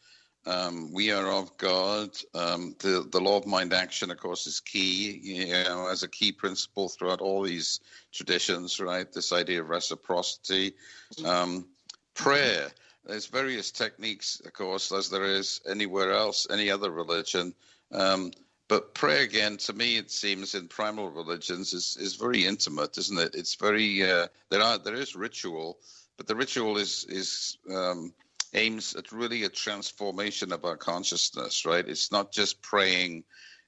[0.45, 2.09] Um, we are of God.
[2.33, 5.19] Um, the the law of mind action, of course, is key.
[5.21, 7.79] You know, as a key principle throughout all these
[8.11, 9.11] traditions, right?
[9.11, 10.73] This idea of reciprocity,
[11.25, 11.67] um,
[12.15, 12.71] prayer.
[13.05, 17.55] There's various techniques, of course, as there is anywhere else, any other religion.
[17.91, 18.31] Um,
[18.67, 23.19] but prayer, again, to me, it seems in primal religions is is very intimate, isn't
[23.19, 23.35] it?
[23.35, 25.79] It's very uh, there are there is ritual,
[26.15, 28.13] but the ritual is is um,
[28.53, 31.87] aims at really a transformation of our consciousness, right?
[31.87, 33.23] It's not just praying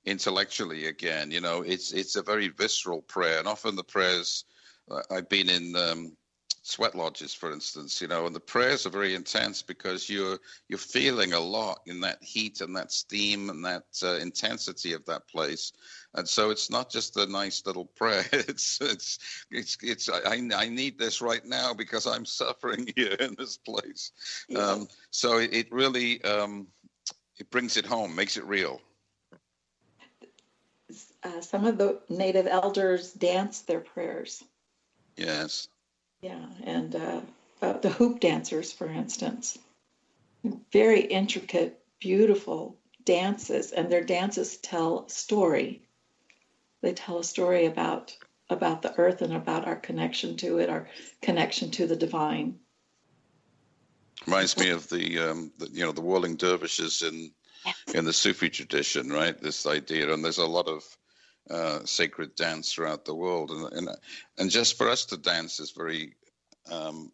[0.06, 1.32] intellectually again.
[1.32, 4.46] You know, it's it's a very visceral prayer, and often the prayers
[4.90, 6.16] uh, I've been in um,
[6.64, 10.80] sweat lodges, for instance, you know, and the prayers are very intense because you're you're
[10.80, 15.28] feeling a lot in that heat and that steam and that uh, intensity of that
[15.28, 15.74] place,
[16.16, 18.26] and so it's not just a nice little prayer.
[18.34, 19.20] It's it's
[19.52, 24.12] it's it's I I need this right now because I'm suffering here in this place.
[24.48, 24.62] Yes.
[24.62, 26.68] Um, so it, it really um,
[27.38, 28.82] it brings it home, makes it real.
[31.24, 34.44] Uh, some of the native elders dance their prayers.
[35.18, 35.68] Yes.
[36.24, 37.22] Yeah, and uh,
[37.62, 39.60] uh, the hoop dancers, for instance,
[40.72, 45.82] very intricate, beautiful dances, and their dances tell story.
[46.82, 48.16] They tell a story about
[48.50, 50.88] about the earth and about our connection to it, our
[51.22, 52.60] connection to the divine.
[54.26, 57.34] Reminds me of the, um, the you know the whirling dervishes in
[57.66, 57.76] yes.
[57.94, 59.38] in the Sufi tradition, right?
[59.38, 60.86] This idea, and there's a lot of
[61.50, 63.90] uh, sacred dance throughout the world, and, and
[64.38, 66.16] and just for us to dance is very
[66.72, 67.12] um,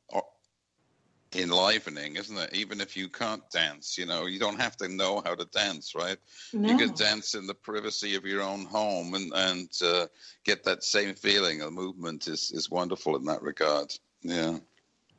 [1.35, 2.53] enlivening, isn't it?
[2.53, 5.93] Even if you can't dance, you know, you don't have to know how to dance,
[5.95, 6.17] right?
[6.53, 6.69] No.
[6.69, 10.07] You can dance in the privacy of your own home and and uh,
[10.43, 11.59] get that same feeling.
[11.59, 13.93] The movement is is wonderful in that regard.
[14.21, 14.57] Yeah.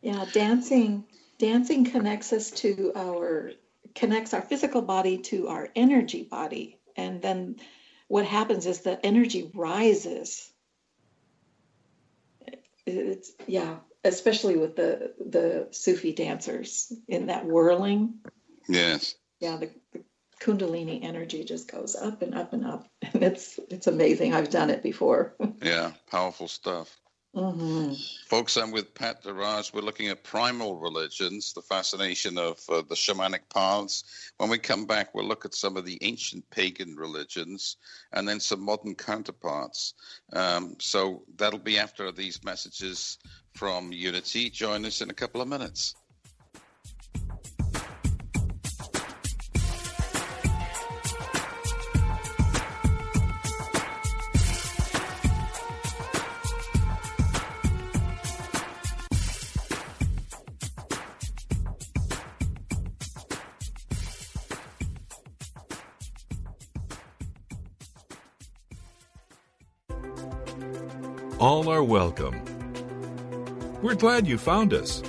[0.02, 1.04] Yeah, dancing
[1.38, 3.52] dancing connects us to our
[3.94, 7.56] connects our physical body to our energy body, and then
[8.10, 10.50] what happens is the energy rises.
[12.84, 18.14] It's yeah, especially with the the Sufi dancers in that whirling.
[18.68, 19.14] Yes.
[19.38, 20.02] Yeah, the, the
[20.40, 24.34] Kundalini energy just goes up and up and up, and it's it's amazing.
[24.34, 25.36] I've done it before.
[25.62, 26.99] yeah, powerful stuff.
[27.34, 27.92] Mm-hmm.
[28.26, 29.72] Folks, I'm with Pat Dorraj.
[29.72, 34.32] We're looking at primal religions, the fascination of uh, the shamanic paths.
[34.38, 37.76] When we come back, we'll look at some of the ancient pagan religions
[38.12, 39.94] and then some modern counterparts.
[40.32, 43.18] Um, so that'll be after these messages
[43.54, 44.50] from Unity.
[44.50, 45.94] Join us in a couple of minutes.
[71.80, 72.38] Are welcome.
[73.80, 75.02] We're glad you found us.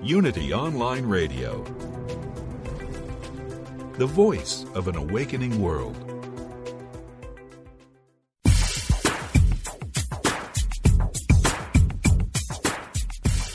[0.00, 1.64] Unity Online Radio,
[3.94, 5.96] the voice of an awakening world.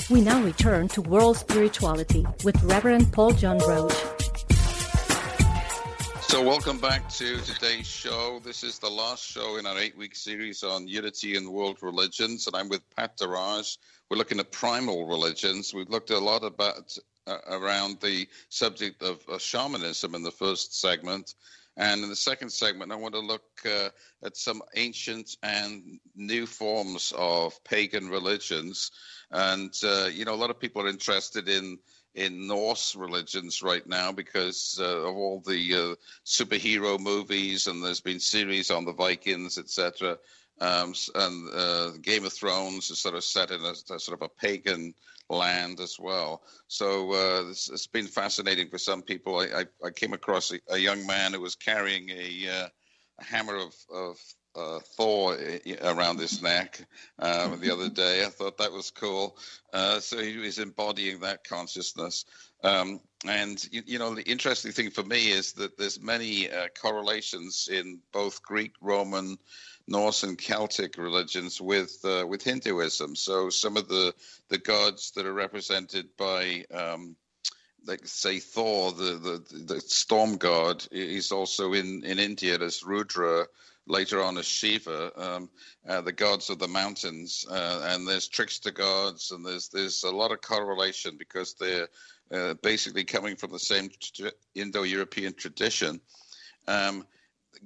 [0.10, 4.06] We now return to World Spirituality with Reverend Paul John Roach.
[6.27, 8.41] So, welcome back to today's show.
[8.43, 12.47] This is the last show in our eight week series on unity in world religions,
[12.47, 13.77] and I'm with Pat Dorraj.
[14.09, 15.73] We're looking at primal religions.
[15.73, 21.33] We've looked a lot about uh, around the subject of shamanism in the first segment.
[21.77, 23.89] And in the second segment, I want to look uh,
[24.21, 28.91] at some ancient and new forms of pagan religions.
[29.31, 31.79] And, uh, you know, a lot of people are interested in
[32.17, 38.01] in Norse religions right now because uh, of all the uh, superhero movies, and there's
[38.01, 40.17] been series on the Vikings, etc.
[40.60, 44.23] Um, and uh, Game of Thrones is sort of set in a, a sort of
[44.23, 44.95] a pagan
[45.30, 46.41] land as well.
[46.67, 49.39] So uh, it's, it's been fascinating for some people.
[49.39, 52.67] I, I, I came across a, a, young man who was carrying a, uh,
[53.19, 54.17] a hammer of, of
[54.55, 55.38] uh, Thor
[55.83, 56.86] around his neck
[57.19, 58.25] um, the other day.
[58.25, 59.38] I thought that was cool.
[59.71, 62.25] Uh, so he was embodying that consciousness.
[62.63, 66.67] Um, and you, you, know, the interesting thing for me is that there's many uh,
[66.79, 69.38] correlations in both Greek, Roman,
[69.88, 73.15] Norse, and Celtic religions with uh, with Hinduism.
[73.15, 74.13] So some of the
[74.49, 77.15] the gods that are represented by um,
[77.86, 83.45] like say Thor, the, the the storm god, is also in in India as Rudra
[83.88, 85.50] later on as Shiva, um,
[85.88, 90.12] uh, the gods of the mountains, uh, and there's trickster gods, and there's there's a
[90.12, 91.88] lot of correlation because they're
[92.32, 93.89] uh, basically coming from the same
[94.56, 96.02] Indo-European tradition.
[96.67, 97.06] Um,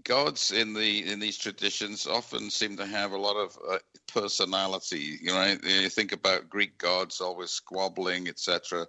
[0.03, 5.17] gods in the in these traditions often seem to have a lot of uh, personality.
[5.21, 8.87] You know, you think about Greek gods always squabbling, etc.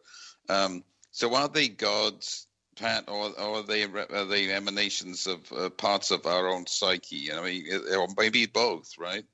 [0.49, 5.71] Um, so are they gods Pat, or, or are they are they emanations of uh,
[5.71, 7.33] parts of our own psyche?
[7.33, 9.25] I mean, or maybe both, right?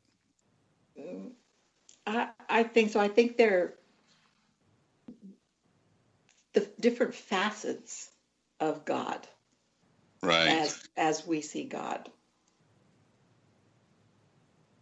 [2.07, 3.01] I I think so.
[3.01, 3.75] I think they're
[6.55, 8.11] the different facets
[8.61, 9.27] of God,
[10.23, 10.49] right?
[10.49, 12.09] As as we see God,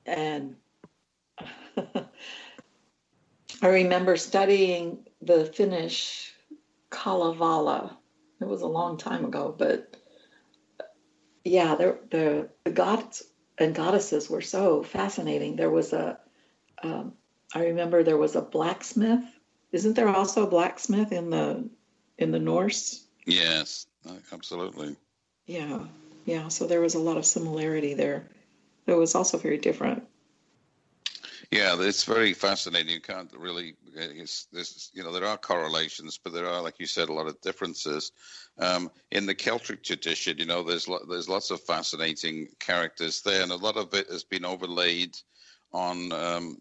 [0.07, 0.57] and
[3.62, 6.33] I remember studying the Finnish
[6.90, 7.99] Kalevala.
[8.40, 9.96] It was a long time ago, but
[11.44, 13.22] yeah, the the gods
[13.59, 15.57] and goddesses were so fascinating.
[15.57, 16.18] There was a,
[16.83, 17.14] um,
[17.55, 19.25] I remember there was a blacksmith.
[19.72, 21.68] Isn't there also a blacksmith in the
[22.18, 23.07] in the Norse?
[23.25, 23.87] Yes,
[24.33, 24.96] absolutely.
[25.46, 25.85] Yeah,
[26.25, 26.49] yeah.
[26.49, 28.29] So there was a lot of similarity there.
[28.87, 30.05] It was also very different.
[31.51, 32.93] Yeah, it's very fascinating.
[32.95, 36.87] You can't really, it's, this, you know, there are correlations, but there are, like you
[36.87, 38.13] said, a lot of differences.
[38.59, 43.43] Um, in the Celtic tradition, you know, there's lo- there's lots of fascinating characters there,
[43.43, 45.17] and a lot of it has been overlaid
[45.73, 46.57] on um,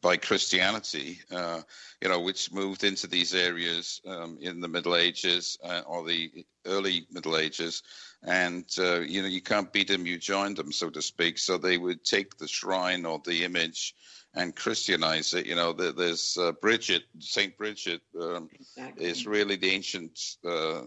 [0.00, 1.60] by Christianity, uh,
[2.00, 6.30] you know, which moved into these areas um, in the Middle Ages uh, or the
[6.66, 7.82] early Middle Ages,
[8.22, 11.38] and uh, you know, you can't beat them, you join them, so to speak.
[11.38, 13.94] So they would take the shrine or the image
[14.34, 15.46] and Christianize it.
[15.46, 19.04] You know, there's uh, Bridget, Saint Bridget, um, exactly.
[19.04, 20.82] is really the ancient uh,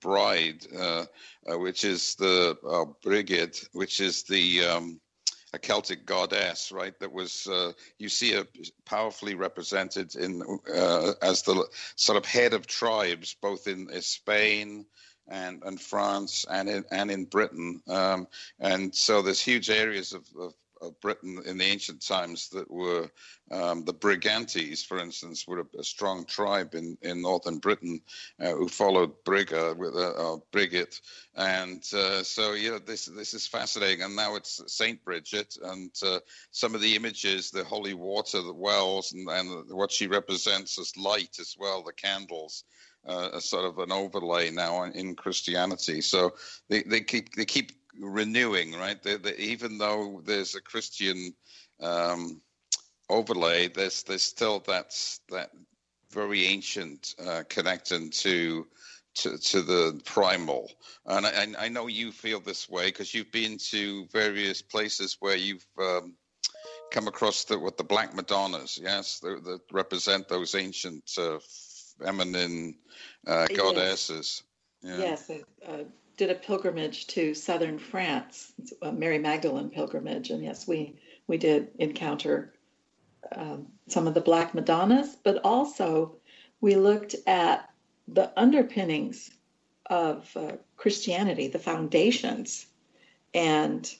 [0.00, 1.04] bride, uh,
[1.50, 5.00] uh which is the uh, Brigid, which is the um,
[5.52, 6.98] a Celtic goddess, right?
[7.00, 8.48] That was uh, you see it
[8.84, 10.42] powerfully represented in
[11.22, 14.86] as the sort of head of tribes, both in Spain
[15.28, 17.82] and, and France and in, and in Britain.
[17.88, 22.70] Um, and so there's huge areas of, of of Britain in the ancient times that
[22.70, 23.10] were
[23.50, 28.00] um, the Brigantes, for instance, were a, a, strong tribe in, in northern Britain
[28.40, 31.00] uh, who followed Brigga with a, a Brigit,
[31.34, 34.02] and uh, so you know this this is fascinating.
[34.02, 36.18] And now it's Saint Bridget, and uh,
[36.50, 40.96] some of the images, the holy water, the wells, and, and what she represents as
[40.96, 42.64] light as well, the candles.
[43.06, 46.00] Uh, a sort of an overlay now in Christianity.
[46.00, 46.34] So
[46.68, 49.02] they, they keep they keep renewing, right?
[49.02, 51.34] They, they, even though there's a Christian
[51.80, 52.40] um,
[53.08, 54.94] overlay, there's there's still that
[55.30, 55.50] that
[56.10, 58.66] very ancient uh, connection to,
[59.14, 60.70] to to the primal.
[61.06, 65.36] And I, I know you feel this way because you've been to various places where
[65.36, 66.14] you've um,
[66.90, 71.38] come across the what the Black Madonnas, yes, that represent those ancient uh,
[72.02, 72.74] feminine
[73.26, 74.42] uh, goddesses.
[74.82, 75.84] Yes, yes uh,
[76.18, 78.52] did a pilgrimage to southern France,
[78.92, 80.96] Mary Magdalene pilgrimage, and yes, we
[81.28, 82.52] we did encounter
[83.32, 86.16] um, some of the Black Madonnas, but also
[86.60, 87.70] we looked at
[88.08, 89.30] the underpinnings
[89.86, 92.66] of uh, Christianity, the foundations,
[93.32, 93.94] and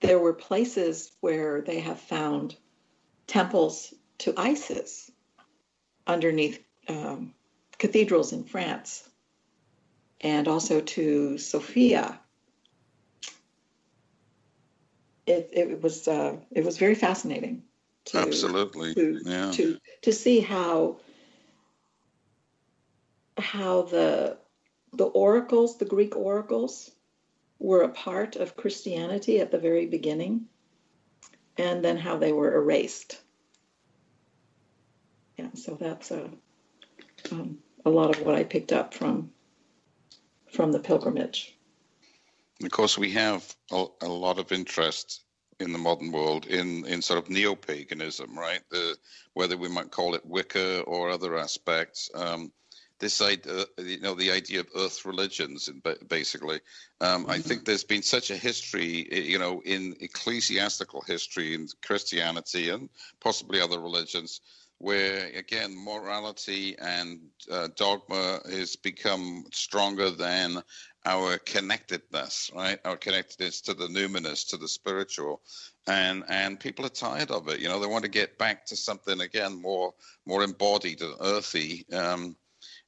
[0.00, 2.56] there were places where they have found
[3.26, 5.10] temples to Isis
[6.06, 7.34] underneath um,
[7.78, 9.06] cathedrals in France
[10.20, 12.18] and also to Sophia.
[15.26, 17.62] It, it was uh, it was very fascinating.
[18.06, 19.50] To, Absolutely, to, yeah.
[19.52, 21.00] to to see how
[23.36, 24.38] how the
[24.92, 26.90] the oracles, the Greek oracles,
[27.58, 30.46] were a part of Christianity at the very beginning,
[31.58, 33.20] and then how they were erased.
[35.36, 36.30] Yeah, so that's a
[37.32, 39.32] um, a lot of what I picked up from
[40.56, 41.54] from the pilgrimage.
[42.64, 45.22] Of course, we have a, a lot of interest
[45.60, 48.60] in the modern world in, in sort of neo paganism, right?
[48.70, 48.96] The,
[49.34, 52.10] whether we might call it Wicca or other aspects.
[52.14, 52.52] Um,
[52.98, 55.68] this idea, you know, the idea of earth religions,
[56.08, 56.60] basically.
[57.02, 57.30] Um, mm-hmm.
[57.30, 62.88] I think there's been such a history, you know, in ecclesiastical history in Christianity and
[63.20, 64.40] possibly other religions,
[64.78, 70.62] where again morality and uh, dogma has become stronger than
[71.04, 72.78] our connectedness right?
[72.84, 75.40] Our connectedness to the numinous to the spiritual.
[75.86, 77.60] And and people are tired of it.
[77.60, 81.86] You know they want to get back to something again more more embodied and earthy.
[81.92, 82.36] Um,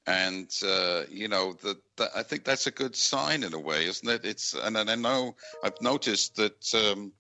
[0.07, 1.77] and uh, you know that,
[2.17, 4.25] I think that's a good sign in a way, isn't it?
[4.25, 7.13] It's and, and I know I've noticed that um,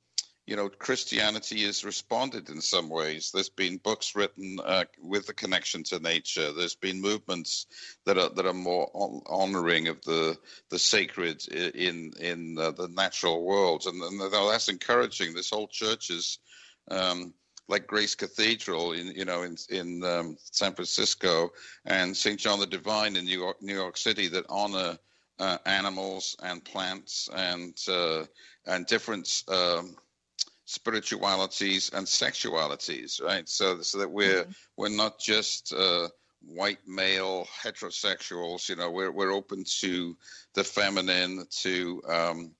[0.48, 3.30] you know, Christianity has responded in some ways.
[3.30, 6.52] There's been books written uh, with a connection to nature.
[6.52, 7.66] There's been movements
[8.06, 8.90] that are that are more
[9.26, 10.38] honoring of the
[10.70, 15.34] the sacred in in uh, the natural world, and, and, that's encouraging.
[15.34, 16.38] This whole church is.
[16.90, 17.34] Um,
[17.70, 21.50] like Grace Cathedral in you know in in um, San Francisco
[21.84, 22.40] and St.
[22.40, 24.98] John the Divine in New York New York City that honor
[25.38, 28.24] uh, animals and plants and uh,
[28.64, 29.94] and different um,
[30.68, 33.48] spiritualities and sexualities, right?
[33.48, 34.50] So, so that we're mm-hmm.
[34.76, 36.08] we're not just uh,
[36.42, 38.68] white male heterosexuals.
[38.68, 40.14] You know, we're we're open to
[40.52, 42.50] the feminine, to um,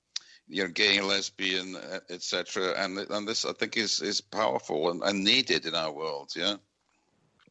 [0.49, 1.77] you know, gay, lesbian,
[2.09, 2.73] etc.
[2.79, 6.33] And and this I think is is powerful and, and needed in our world.
[6.35, 6.57] Yeah.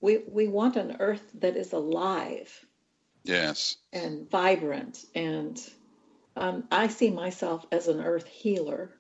[0.02, 2.50] we we want an earth that is alive
[3.24, 3.78] Yes.
[3.94, 5.60] and vibrant and
[6.38, 8.97] um, i see myself as an earth healer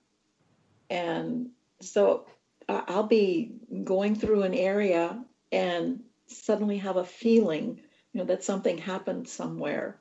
[0.89, 1.49] and
[1.81, 2.25] so
[2.69, 3.51] i'll be
[3.83, 7.79] going through an area and suddenly have a feeling
[8.13, 9.99] you know that something happened somewhere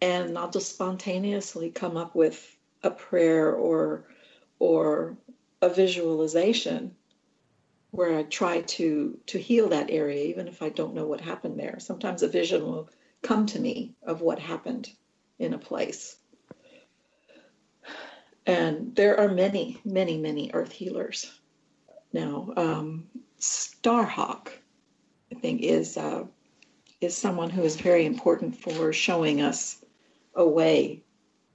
[0.00, 4.06] and i'll just spontaneously come up with a prayer or
[4.58, 5.16] or
[5.62, 6.94] a visualization
[7.90, 11.58] where I try to to heal that area, even if I don't know what happened
[11.58, 11.78] there.
[11.80, 12.88] Sometimes a vision will
[13.22, 14.90] come to me of what happened
[15.38, 16.16] in a place.
[18.46, 21.30] And there are many, many, many earth healers
[22.12, 22.52] now.
[22.56, 23.06] Um,
[23.38, 24.48] Starhawk,
[25.32, 26.24] I think, is uh,
[27.00, 29.82] is someone who is very important for showing us
[30.34, 31.02] a way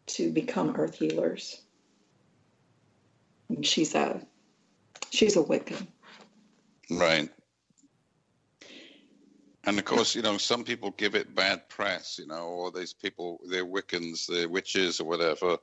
[0.08, 1.62] to become earth healers.
[3.50, 4.22] And she's a
[5.12, 5.88] she's a Wiccan.
[6.90, 7.30] Right.
[9.68, 12.93] And of course, you know, some people give it bad press, you know, or these
[12.93, 15.57] people, they're Wiccans, they're witches or whatever.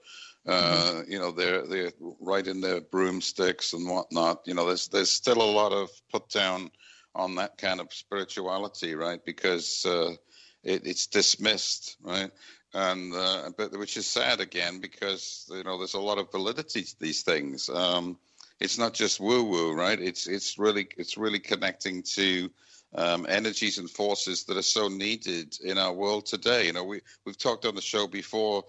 [0.44, 4.40] Uh, you know, they're they're riding their broomsticks and whatnot.
[4.44, 6.70] You know, there's there's still a lot of put down
[7.14, 9.24] on that kind of spirituality, right?
[9.24, 10.14] Because uh,
[10.64, 12.30] it, it's dismissed, right?
[12.74, 16.82] And uh, but which is sad again because you know there's a lot of validity
[16.82, 17.68] to these things.
[17.68, 18.18] Um,
[18.58, 20.00] it's not just woo woo, right?
[20.00, 22.50] It's it's really it's really connecting to
[22.94, 26.66] um, energies and forces that are so needed in our world today.
[26.66, 28.64] You know, we we've talked on the show before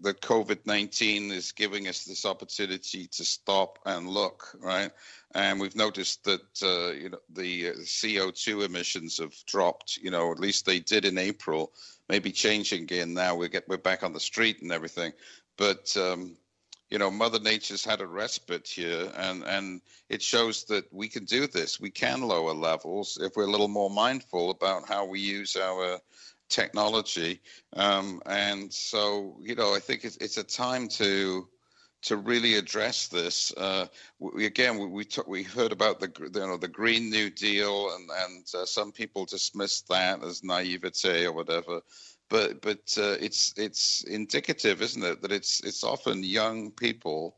[0.00, 4.90] that COVID nineteen is giving us this opportunity to stop and look, right?
[5.34, 9.98] And we've noticed that uh, you know the CO two emissions have dropped.
[9.98, 11.72] You know, at least they did in April.
[12.08, 13.34] Maybe changing again now.
[13.34, 15.12] We get we're back on the street and everything,
[15.58, 16.36] but um,
[16.90, 21.24] you know, Mother Nature's had a respite here, and and it shows that we can
[21.24, 21.78] do this.
[21.80, 25.98] We can lower levels if we're a little more mindful about how we use our
[26.48, 27.40] technology.
[27.74, 31.48] Um, and so, you know, I think it's it's a time to
[32.00, 33.52] to really address this.
[33.56, 33.86] Uh,
[34.18, 38.08] we, again, we we, we heard about the you know the Green New Deal, and
[38.24, 41.82] and uh, some people dismissed that as naivete or whatever
[42.28, 47.36] but but uh, it's it's indicative, isn't it, that it's it's often young people,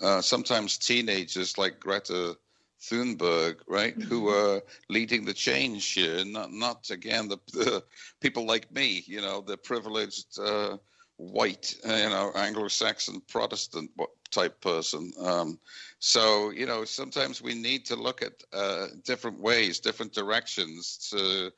[0.00, 2.36] uh, sometimes teenagers like Greta
[2.80, 4.08] Thunberg, right, mm-hmm.
[4.08, 7.84] who are leading the change here, not not again the, the
[8.20, 10.76] people like me, you know, the privileged uh,
[11.16, 13.90] white, uh, you know, Anglo-Saxon Protestant
[14.30, 15.12] type person.
[15.20, 15.58] Um,
[15.98, 21.52] so you know, sometimes we need to look at uh, different ways, different directions to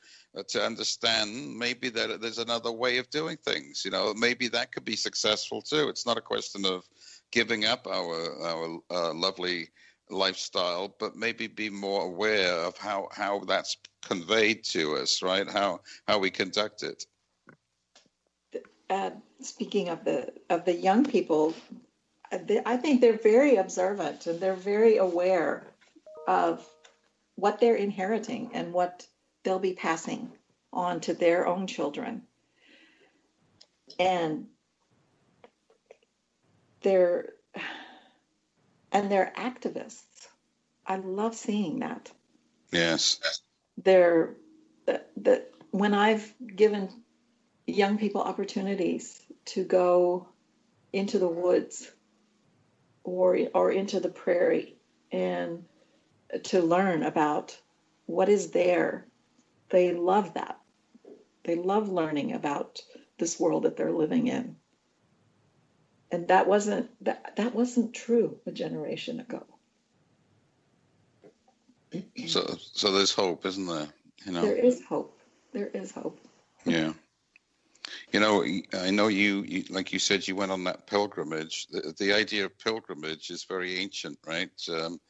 [0.49, 3.85] to understand maybe that there's another way of doing things.
[3.85, 5.89] You know, maybe that could be successful too.
[5.89, 6.89] It's not a question of
[7.31, 9.69] giving up our our uh, lovely
[10.11, 15.49] lifestyle, but maybe be more aware of how how that's conveyed to us, right?
[15.49, 17.07] How how we conduct it.
[18.89, 19.11] Uh,
[19.41, 21.55] speaking of the of the young people,
[22.31, 25.67] uh, I think they're very observant and they're very aware
[26.27, 26.67] of
[27.37, 29.07] what they're inheriting and what
[29.43, 30.31] they'll be passing
[30.73, 32.23] on to their own children.
[33.99, 34.47] And
[36.83, 37.35] they're
[38.93, 40.29] and they're activists.
[40.87, 42.11] I love seeing that.
[42.71, 43.21] Yes.
[43.83, 44.35] They're
[44.87, 46.89] the, the when I've given
[47.67, 50.29] young people opportunities to go
[50.93, 51.91] into the woods
[53.05, 54.77] or or into the prairie
[55.11, 55.65] and
[56.45, 57.57] to learn about
[58.07, 59.07] what is there
[59.73, 60.61] they love that.
[61.45, 62.81] They love learning about
[63.19, 64.57] this world that they're living in.
[66.13, 69.45] And that wasn't that that wasn't true a generation ago.
[72.27, 73.89] So so there's hope, isn't there?
[74.25, 74.43] You know.
[74.43, 75.19] There is hope.
[75.53, 76.21] There is hope.
[76.65, 76.93] Yeah.
[78.13, 78.45] You know,
[78.75, 81.67] I know you, you, like you said, you went on that pilgrimage.
[81.69, 84.51] The, the idea of pilgrimage is very ancient, right?
[84.71, 85.01] Um,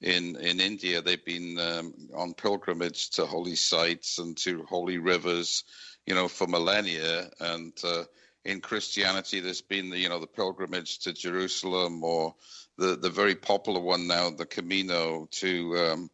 [0.00, 5.64] in in India, they've been um, on pilgrimage to holy sites and to holy rivers,
[6.06, 7.30] you know, for millennia.
[7.40, 8.04] And uh,
[8.44, 12.34] in Christianity, there's been the you know the pilgrimage to Jerusalem, or
[12.78, 16.10] the the very popular one now, the Camino to um,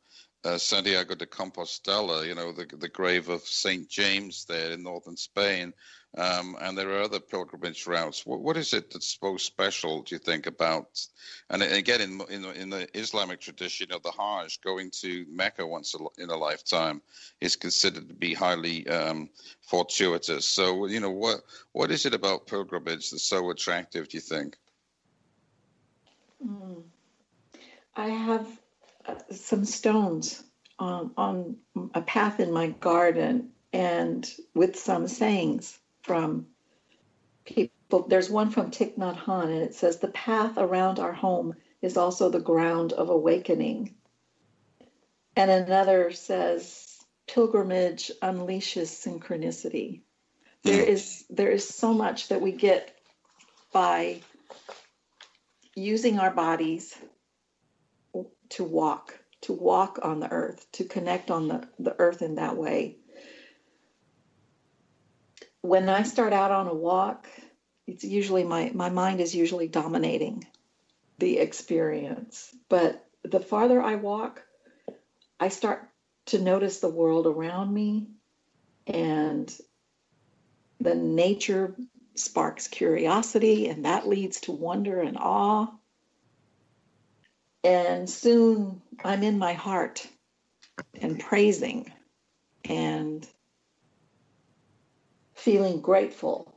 [0.47, 2.27] uh, Santiago de Compostela.
[2.27, 5.73] You know, the the grave of Saint James there in northern Spain.
[6.19, 8.25] Um, and there are other pilgrimage routes.
[8.25, 11.07] What, what is it that's so special, do you think, about?
[11.51, 15.95] And again, in in, in the Islamic tradition of the Hajj, going to Mecca once
[16.17, 17.03] in a lifetime
[17.41, 19.29] is considered to be highly um,
[19.61, 20.47] fortuitous.
[20.47, 21.43] So, you know, what
[21.73, 24.09] what is it about pilgrimage that's so attractive?
[24.09, 24.57] Do you think?
[26.43, 26.83] Mm.
[27.95, 28.47] I have
[29.31, 30.43] some stones
[30.79, 31.57] on, on
[31.95, 36.47] a path in my garden and with some sayings from
[37.45, 38.07] people.
[38.09, 41.97] There's one from Thich Nhat Hanh, and it says, The path around our home is
[41.97, 43.95] also the ground of awakening.
[45.37, 50.01] And another says, Pilgrimage unleashes synchronicity.
[50.63, 50.89] There mm.
[50.89, 52.97] is there is so much that we get
[53.73, 54.21] by
[55.75, 56.97] using our bodies
[58.51, 62.57] to walk, to walk on the earth, to connect on the, the earth in that
[62.57, 62.97] way.
[65.61, 67.27] When I start out on a walk,
[67.87, 70.47] it's usually my, my mind is usually dominating
[71.19, 72.55] the experience.
[72.69, 74.43] But the farther I walk,
[75.41, 75.89] I start
[76.27, 78.09] to notice the world around me
[78.87, 79.53] and
[80.81, 81.75] the nature
[82.15, 85.69] sparks curiosity and that leads to wonder and awe
[87.67, 90.07] and soon I'm in my heart
[90.95, 91.93] and praising
[92.65, 93.27] and
[95.35, 96.53] feeling grateful.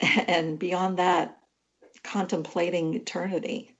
[0.28, 1.38] And beyond that,
[2.04, 3.76] contemplating eternity.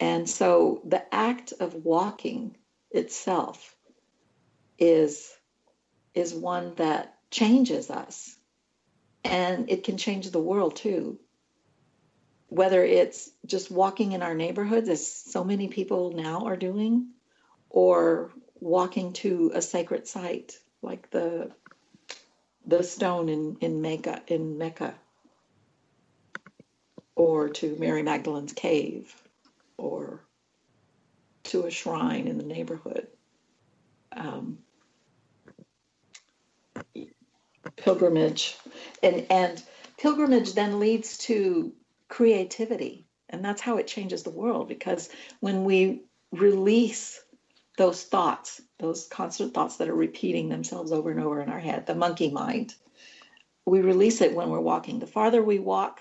[0.00, 2.56] And so the act of walking
[2.90, 3.74] itself
[4.78, 5.30] is,
[6.14, 8.36] is one that changes us.
[9.24, 11.18] And it can change the world too
[12.48, 17.08] whether it's just walking in our neighborhoods, as so many people now are doing,
[17.70, 21.50] or walking to a sacred site like the
[22.66, 24.94] the stone in, in Mecca in Mecca,
[27.14, 29.14] or to Mary Magdalene's cave,
[29.76, 30.20] or
[31.44, 33.08] to a shrine in the neighborhood.
[34.12, 34.58] Um,
[37.76, 38.56] pilgrimage,
[39.02, 39.62] and and
[39.98, 41.72] pilgrimage then leads to
[42.08, 43.06] creativity.
[43.28, 45.08] And that's how it changes the world because
[45.40, 46.02] when we
[46.32, 47.20] release
[47.76, 51.86] those thoughts, those constant thoughts that are repeating themselves over and over in our head,
[51.86, 52.74] the monkey mind,
[53.64, 54.98] we release it when we're walking.
[54.98, 56.00] The farther we walk,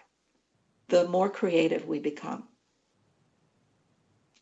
[0.87, 2.43] the more creative we become.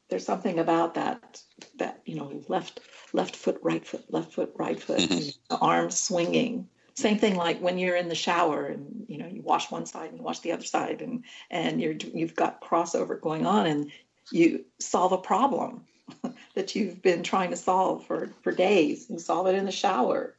[0.09, 1.41] There's something about that
[1.79, 2.81] that you know left
[3.13, 5.55] left foot right foot left foot right foot mm-hmm.
[5.63, 9.71] arms swinging same thing like when you're in the shower and you know you wash
[9.71, 13.45] one side and you wash the other side and and you're you've got crossover going
[13.45, 13.91] on and
[14.31, 15.85] you solve a problem
[16.55, 19.09] that you've been trying to solve for for days.
[19.09, 20.35] You solve it in the shower.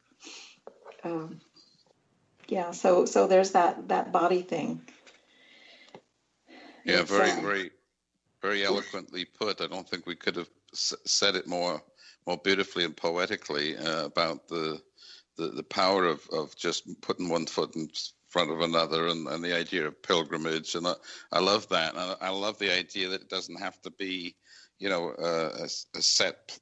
[1.03, 1.41] Um,
[2.47, 4.81] yeah so so there's that that body thing.
[6.83, 7.71] Yeah very uh, very
[8.41, 9.61] very eloquently put.
[9.61, 11.81] I don't think we could have said it more
[12.27, 14.81] more beautifully and poetically uh, about the
[15.37, 17.89] the, the power of, of just putting one foot in
[18.27, 20.75] front of another and, and the idea of pilgrimage.
[20.75, 20.93] And I,
[21.31, 21.95] I love that.
[21.95, 24.35] And I, love the idea that it doesn't have to be,
[24.79, 26.59] you know, uh, a, a set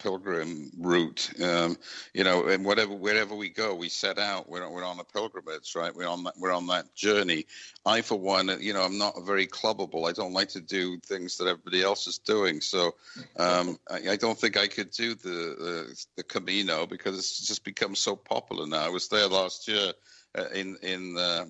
[0.00, 1.30] pilgrim route.
[1.42, 1.76] Um,
[2.14, 4.48] you know, and whatever wherever we go, we set out.
[4.48, 5.94] We're we're on a pilgrimage, right?
[5.94, 7.46] We're on that we're on that journey.
[7.86, 10.08] I, for one, you know, I'm not very clubbable.
[10.08, 12.60] I don't like to do things that everybody else is doing.
[12.60, 12.94] So
[13.38, 17.64] um, I, I, don't think I could do the, the, the Camino because it's just
[17.64, 18.84] become so popular now.
[18.84, 19.92] I was there last year
[20.36, 21.46] uh, in in uh,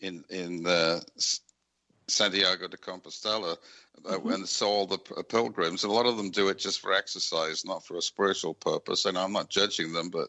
[0.00, 1.04] in in the
[2.08, 3.56] Santiago de Compostela
[4.04, 4.32] uh, mm-hmm.
[4.32, 5.84] and saw all the pilgrims.
[5.84, 9.04] And a lot of them do it just for exercise, not for a spiritual purpose.
[9.04, 10.28] And I'm not judging them, but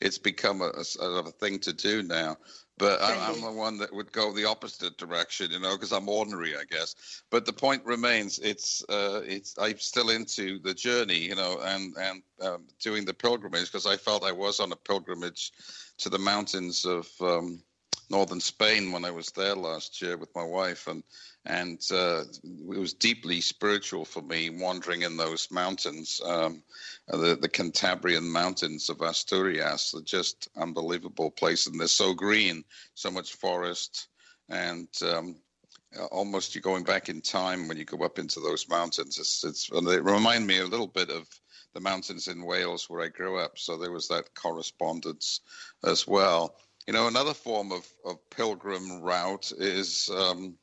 [0.00, 0.70] it's become a,
[1.00, 2.36] a, a thing to do now.
[2.76, 6.08] But I, am the one that would go the opposite direction, you know, because I'm
[6.08, 7.22] ordinary, I guess.
[7.30, 11.94] But the point remains, it's uh, it's I'm still into the journey, you know, and
[11.96, 15.52] and um, doing the pilgrimage because I felt I was on a pilgrimage
[15.98, 17.08] to the mountains of.
[17.20, 17.62] Um,
[18.10, 21.02] northern Spain when I was there last year with my wife, and
[21.46, 26.62] and uh, it was deeply spiritual for me wandering in those mountains, um,
[27.08, 33.10] the the Cantabrian mountains of Asturias, are just unbelievable place, and they're so green, so
[33.10, 34.08] much forest,
[34.48, 35.36] and um,
[36.10, 39.18] almost you're going back in time when you go up into those mountains.
[39.18, 41.28] It's, it's they remind me a little bit of
[41.74, 45.40] the mountains in Wales where I grew up, so there was that correspondence
[45.84, 46.56] as well.
[46.86, 50.56] You know, another form of, of pilgrim route is um,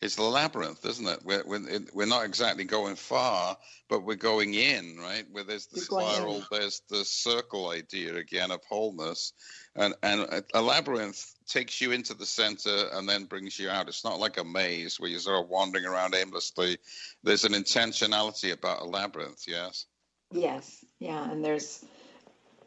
[0.00, 1.20] is the labyrinth, isn't it?
[1.24, 3.56] We're, we're, we're not exactly going far,
[3.88, 5.24] but we're going in, right?
[5.32, 9.32] Where there's the spiral, there's the circle idea again of wholeness.
[9.74, 13.88] And, and a labyrinth takes you into the center and then brings you out.
[13.88, 16.78] It's not like a maze where you're sort of wandering around aimlessly.
[17.24, 19.86] There's an intentionality about a labyrinth, yes?
[20.30, 21.28] Yes, yeah.
[21.28, 21.84] And there's,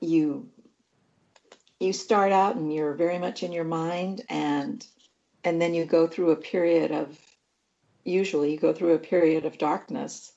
[0.02, 0.50] you
[1.82, 4.86] you start out and you're very much in your mind and
[5.44, 7.18] and then you go through a period of
[8.04, 10.32] usually you go through a period of darkness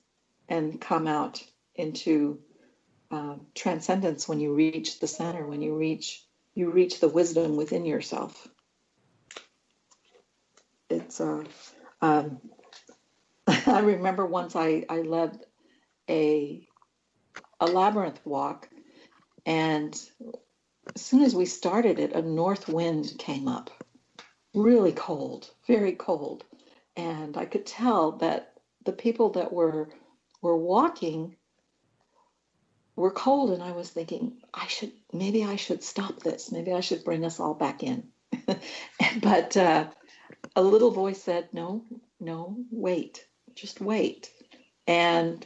[0.48, 1.42] and come out
[1.74, 2.38] into
[3.10, 6.24] um, transcendence when you reach the center, when you reach
[6.54, 8.48] you reach the wisdom within yourself.
[10.90, 11.44] It's uh,
[12.00, 12.40] um,
[13.46, 15.38] I remember once I I led
[16.08, 16.66] a
[17.60, 18.68] a labyrinth walk,
[19.46, 19.94] and
[20.94, 23.70] as soon as we started it, a north wind came up,
[24.54, 26.44] really cold, very cold,
[26.96, 28.54] and I could tell that
[28.84, 29.88] the people that were
[30.42, 31.36] were walking
[32.96, 36.52] were cold and I was thinking I should maybe I should stop this.
[36.52, 38.08] Maybe I should bring us all back in.
[39.22, 39.90] But uh,
[40.56, 41.84] a little voice said no
[42.20, 43.24] no wait
[43.54, 44.30] just wait.
[44.86, 45.44] And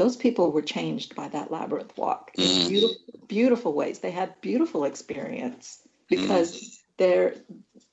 [0.00, 2.68] those people were changed by that labyrinth walk in Mm.
[2.68, 2.96] beautiful
[3.28, 7.34] beautiful ways they had beautiful experience because their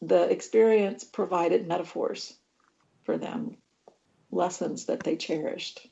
[0.01, 2.33] the experience provided metaphors
[3.03, 3.57] for them
[4.31, 5.87] lessons that they cherished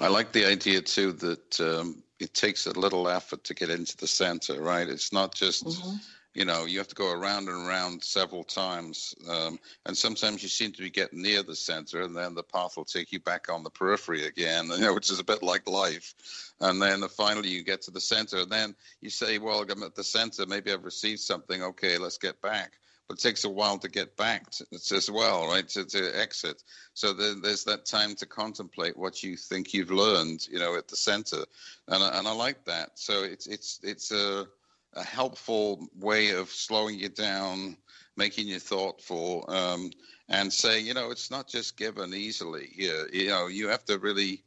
[0.00, 3.96] I like the idea too that um, it takes a little effort to get into
[3.96, 4.88] the center, right?
[4.88, 6.00] It's not just, Mhm.
[6.34, 9.14] You know, you have to go around and around several times.
[9.28, 12.76] Um, and sometimes you seem to be getting near the center, and then the path
[12.76, 15.68] will take you back on the periphery again, you know, which is a bit like
[15.68, 16.14] life.
[16.60, 19.96] And then finally you get to the center, and then you say, well, I'm at
[19.96, 20.46] the center.
[20.46, 21.62] Maybe I've received something.
[21.62, 22.74] Okay, let's get back.
[23.08, 25.66] But it takes a while to get back to, as well, right?
[25.70, 26.62] To, to exit.
[26.94, 30.86] So then there's that time to contemplate what you think you've learned, you know, at
[30.86, 31.44] the center,
[31.88, 32.90] and and I like that.
[32.94, 34.46] So it's it's it's a
[34.94, 37.76] a helpful way of slowing you down,
[38.16, 39.90] making you thoughtful, um,
[40.28, 42.68] and saying, you know, it's not just given easily.
[42.74, 44.42] You, you know, you have to really.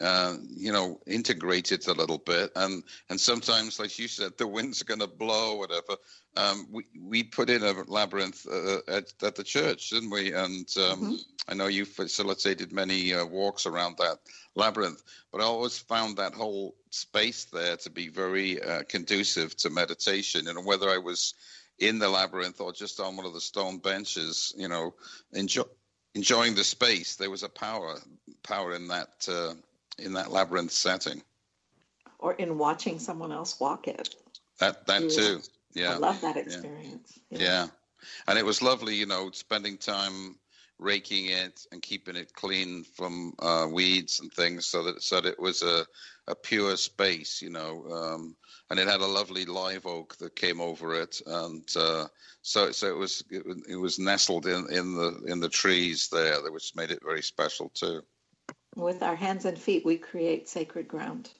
[0.00, 4.46] Uh, you know, integrate it a little bit, and and sometimes, like you said, the
[4.46, 5.96] wind's going to blow, whatever.
[6.36, 10.32] Um, we we put in a labyrinth uh, at, at the church, didn't we?
[10.32, 11.18] And um, Mhm.
[11.48, 14.18] I know you facilitated many uh, walks around that
[14.54, 19.70] labyrinth, but I always found that whole space there to be very uh, conducive to
[19.70, 20.48] meditation.
[20.48, 21.34] And whether I was
[21.78, 24.94] in the labyrinth or just on one of the stone benches, you know,
[25.32, 25.62] enjoy,
[26.14, 27.96] enjoying the space, there was a power
[28.42, 29.54] power in that uh,
[29.98, 31.22] in that labyrinth setting.
[32.20, 34.14] or in watching someone else walk it.
[34.58, 35.08] That that Yeah.
[35.18, 35.42] too,
[35.74, 35.94] yeah.
[35.94, 37.18] I love that experience.
[37.30, 37.68] Yeah.
[38.26, 40.36] And it was lovely, you know, spending time
[40.78, 45.30] raking it and keeping it clean from uh, weeds and things so that so that
[45.32, 45.84] it was a,
[46.28, 47.84] a pure space, you know.
[47.90, 48.36] Um,
[48.70, 52.06] and it had a lovely live oak that came over it and uh,
[52.42, 56.08] so so it was it, was- it was nestled in, in the in the trees
[56.10, 58.02] there, which made it very special too.
[58.76, 61.30] With our hands and feet, we create sacred ground.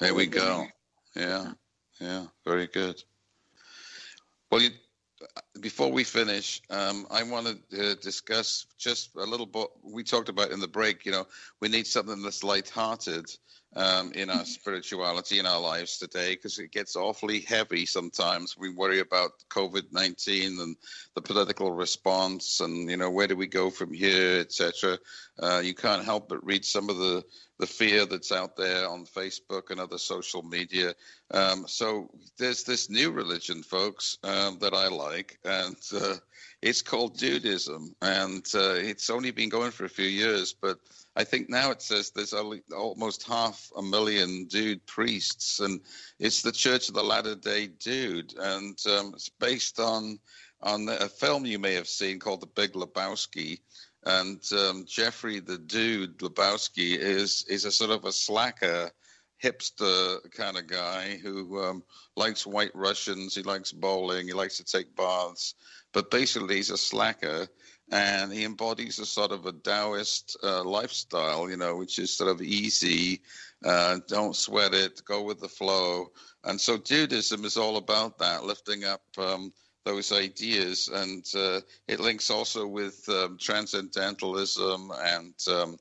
[0.00, 0.66] There we go.
[1.14, 1.52] Yeah,
[2.00, 3.02] yeah, very good.
[4.50, 4.70] Well, you,
[5.60, 9.68] before we finish, um, I want to uh, discuss just a little bit.
[9.82, 11.06] We talked about in the break.
[11.06, 11.26] You know,
[11.60, 13.26] we need something that's lighthearted
[13.74, 18.56] um, in our spirituality in our lives today because it gets awfully heavy sometimes.
[18.56, 20.76] We worry about COVID nineteen and
[21.14, 24.98] the political response, and you know, where do we go from here, etc.
[25.38, 27.24] Uh, you can't help but read some of the
[27.62, 30.92] the fear that's out there on Facebook and other social media.
[31.30, 36.16] Um, so there's this new religion, folks, um, that I like, and uh,
[36.60, 40.80] it's called Dudeism, and uh, it's only been going for a few years, but
[41.14, 45.80] I think now it says there's only, almost half a million dude priests, and
[46.18, 50.18] it's the Church of the Latter Day Dude, and um, it's based on
[50.64, 53.58] on a film you may have seen called The Big Lebowski
[54.04, 58.90] and um, Jeffrey the Dude Lebowski is is a sort of a slacker,
[59.42, 61.82] hipster kind of guy who um,
[62.16, 63.34] likes White Russians.
[63.34, 64.26] He likes bowling.
[64.26, 65.54] He likes to take baths,
[65.92, 67.48] but basically he's a slacker,
[67.90, 72.30] and he embodies a sort of a Taoist uh, lifestyle, you know, which is sort
[72.30, 73.20] of easy.
[73.64, 75.02] Uh, don't sweat it.
[75.04, 76.10] Go with the flow.
[76.44, 79.02] And so Dudeism is all about that, lifting up.
[79.16, 79.52] Um,
[79.84, 85.76] those ideas, and uh, it links also with um, transcendentalism and um,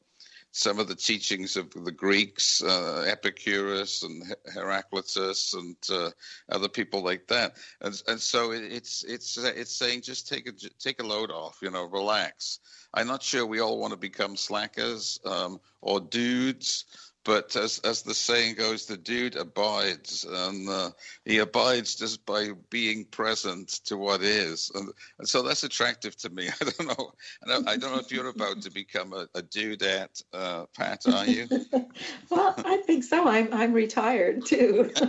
[0.52, 6.10] some of the teachings of the Greeks, uh, Epicurus and Heraclitus, and uh,
[6.50, 7.56] other people like that.
[7.82, 11.60] And, and so it, it's it's it's saying just take a take a load off,
[11.62, 12.60] you know, relax.
[12.94, 16.86] I'm not sure we all want to become slackers um, or dudes.
[17.24, 20.90] But as as the saying goes, the dude abides, and uh,
[21.24, 26.32] he abides just by being present to what is, and, and so that's attractive to
[26.32, 26.50] me.
[26.62, 27.12] I don't know,
[27.44, 31.08] I don't, I don't know if you're about to become a, a dudette, uh, Pat.
[31.08, 31.48] Are you?
[32.32, 33.28] well, I think so.
[33.28, 34.92] I'm I'm retired too,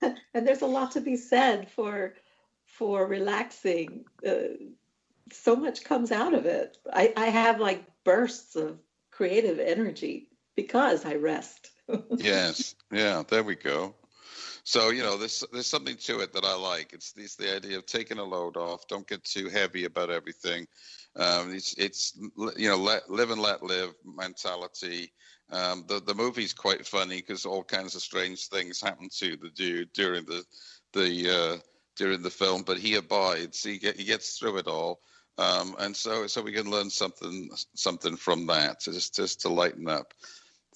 [0.00, 2.14] and there's a lot to be said for
[2.64, 4.06] for relaxing.
[4.26, 4.54] Uh,
[5.32, 6.78] so much comes out of it.
[6.92, 8.78] I, I have like bursts of
[9.16, 11.70] creative energy because I rest.
[12.16, 12.74] yes.
[12.92, 13.22] Yeah.
[13.28, 13.94] There we go.
[14.64, 16.92] So you know, there's there's something to it that I like.
[16.92, 18.88] It's, it's the idea of taking a load off.
[18.88, 20.66] Don't get too heavy about everything.
[21.14, 22.18] Um, it's it's
[22.56, 25.12] you know, let, live and let live mentality.
[25.52, 29.50] Um, the the movie's quite funny because all kinds of strange things happen to the
[29.50, 30.44] dude during the
[30.92, 31.56] the uh,
[31.94, 33.62] during the film, but he abides.
[33.62, 35.00] He get, he gets through it all.
[35.38, 39.88] Um, and so so we can learn something something from that just just to lighten
[39.88, 40.14] up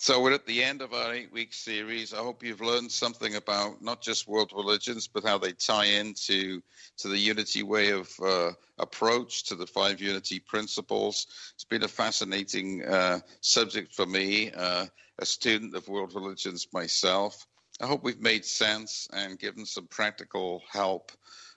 [0.03, 2.15] so we're at the end of our eight week series.
[2.15, 6.63] I hope you've learned something about not just world religions, but how they tie into
[6.97, 11.27] to the unity way of uh, approach to the five unity principles.
[11.53, 14.87] It's been a fascinating uh, subject for me, uh,
[15.19, 17.47] a student of world religions myself.
[17.79, 21.13] I hope we've made sense and given some practical help.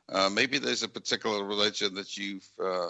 [0.09, 2.89] Uh, maybe there's a particular religion that you've uh,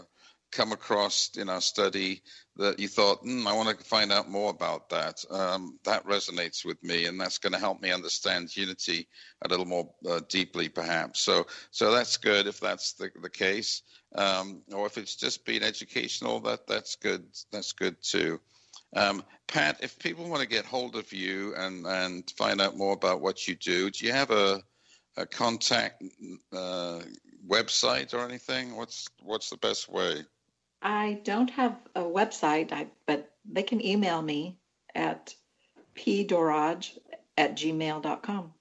[0.53, 2.21] come across in our study
[2.55, 5.23] that you thought, mm, I want to find out more about that.
[5.31, 9.07] Um, that resonates with me, and that's going to help me understand unity
[9.43, 11.21] a little more uh, deeply, perhaps.
[11.21, 13.81] So, so that's good if that's the, the case.
[14.15, 17.25] Um, or if it's just been educational, that that's good.
[17.51, 18.39] That's good too.
[18.95, 22.93] Um, Pat, if people want to get hold of you and and find out more
[22.93, 24.61] about what you do, do you have a
[25.17, 26.03] a contact
[26.51, 27.01] uh,
[27.47, 28.75] website or anything?
[28.75, 30.23] What's what's the best way?
[30.81, 34.57] I don't have a website, I, but they can email me
[34.95, 35.33] at
[35.95, 36.97] pdorraj
[37.37, 38.53] at gmail.com.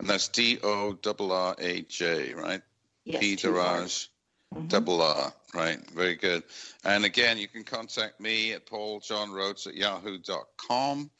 [0.00, 2.62] And that's D O R R A J, right?
[3.04, 4.06] Yes, P Dorraj,
[4.54, 4.68] Mhm.
[4.68, 5.78] double R, right?
[5.90, 6.42] Very good.
[6.84, 11.10] And again, you can contact me at pauljohnrhodes at yahoo.com.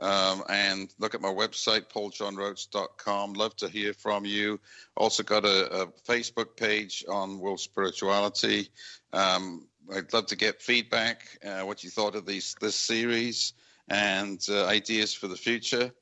[0.00, 3.34] Um, and look at my website, pauljohnrhodes.com.
[3.34, 4.58] Love to hear from you.
[4.96, 8.68] Also got a, a Facebook page on World Spirituality.
[9.12, 13.52] Um, I'd love to get feedback, uh, what you thought of these this series,
[13.88, 15.92] and uh, ideas for the future.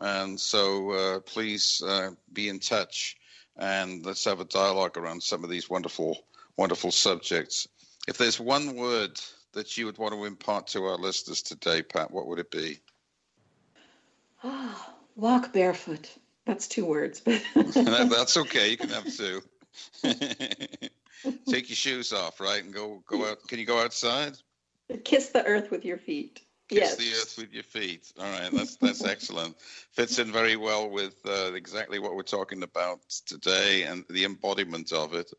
[0.00, 3.16] And so uh, please uh, be in touch,
[3.56, 6.18] and let's have a dialogue around some of these wonderful,
[6.56, 7.68] wonderful subjects.
[8.08, 9.20] If there's one word
[9.52, 12.80] that you would want to impart to our listeners today, Pat, what would it be?
[14.44, 16.10] Ah, walk barefoot.
[16.44, 18.70] That's two words, but That- that's okay.
[18.70, 19.42] You can have two.
[21.48, 23.46] Take your shoes off, right, and go go out.
[23.46, 24.36] Can you go outside?
[25.04, 26.40] kiss the earth with your feet.
[26.68, 26.96] Kiss yes.
[26.96, 28.12] the earth with your feet.
[28.18, 29.56] All right, that's that's excellent.
[29.92, 34.92] Fits in very well with uh, exactly what we're talking about today and the embodiment
[34.92, 35.32] of it.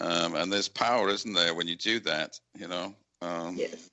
[0.00, 2.38] Um, and there's power, isn't there, when you do that?
[2.58, 2.94] You know.
[3.20, 3.90] Um, Yes.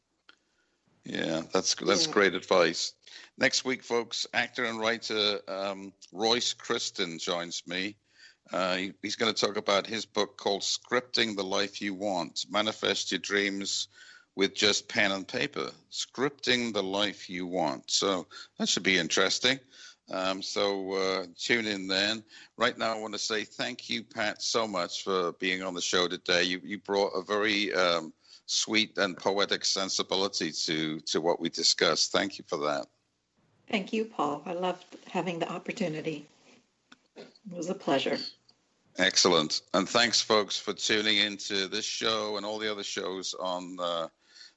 [1.10, 2.14] Yeah, that's that's Yeah.
[2.14, 2.94] great advice.
[3.38, 7.98] Next week, folks, actor and writer um, Royce Christyn joins me.
[8.52, 12.46] Uh, he- he's going to talk about his book called "Scripting the Life You Want:
[12.50, 13.88] Manifest Your Dreams
[14.36, 17.90] with Just Pen and Paper." Scripting the life you want.
[17.90, 18.28] So
[18.60, 19.60] that should be interesting.
[20.12, 22.24] Um, so uh, tune in then.
[22.58, 25.82] Right now, I want to say thank you, Pat, so much for being on the
[25.82, 26.44] show today.
[26.44, 28.14] You you brought a very um,
[28.50, 32.12] sweet and poetic sensibility to to what we discussed.
[32.12, 32.88] Thank you for that.
[33.70, 34.42] Thank you, Paul.
[34.46, 36.26] I loved having the opportunity.
[37.16, 38.18] It was a pleasure.
[38.98, 39.62] Excellent.
[39.74, 44.08] And thanks, folks, for tuning into this show and all the other shows on uh,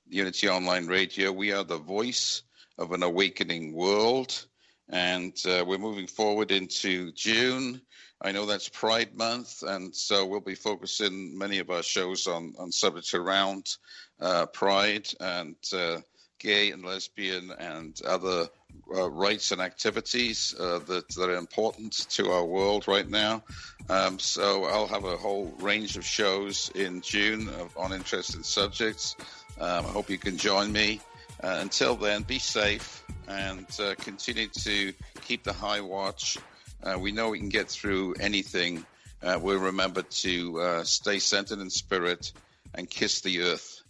[0.09, 1.31] Unity Online Radio.
[1.31, 2.43] We are the voice
[2.79, 4.47] of an awakening world.
[4.89, 7.83] And uh, we're moving forward into June.
[8.23, 9.63] I know that's Pride Month.
[9.63, 13.77] And so we'll be focusing many of our shows on, on subjects around
[14.21, 15.99] uh, pride and uh,
[16.39, 18.49] gay and lesbian and other
[18.95, 23.43] uh, rights and activities uh, that, that are important to our world right now.
[23.89, 29.17] Um, so I'll have a whole range of shows in June on interesting subjects.
[29.61, 31.01] Um, I hope you can join me.
[31.43, 34.93] Uh, until then, be safe and uh, continue to
[35.23, 36.39] keep the high watch.
[36.83, 38.85] Uh, we know we can get through anything.
[39.23, 42.33] Uh, we'll remember to uh, stay centered in spirit
[42.75, 43.83] and kiss the earth.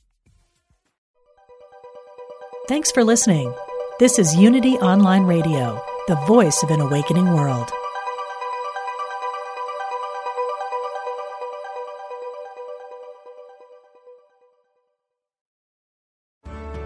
[2.69, 3.53] Thanks for listening.
[3.99, 7.71] This is Unity Online Radio, the voice of an awakening world.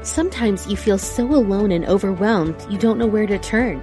[0.02, 3.82] Sometimes you feel so alone and overwhelmed you don't know where to turn.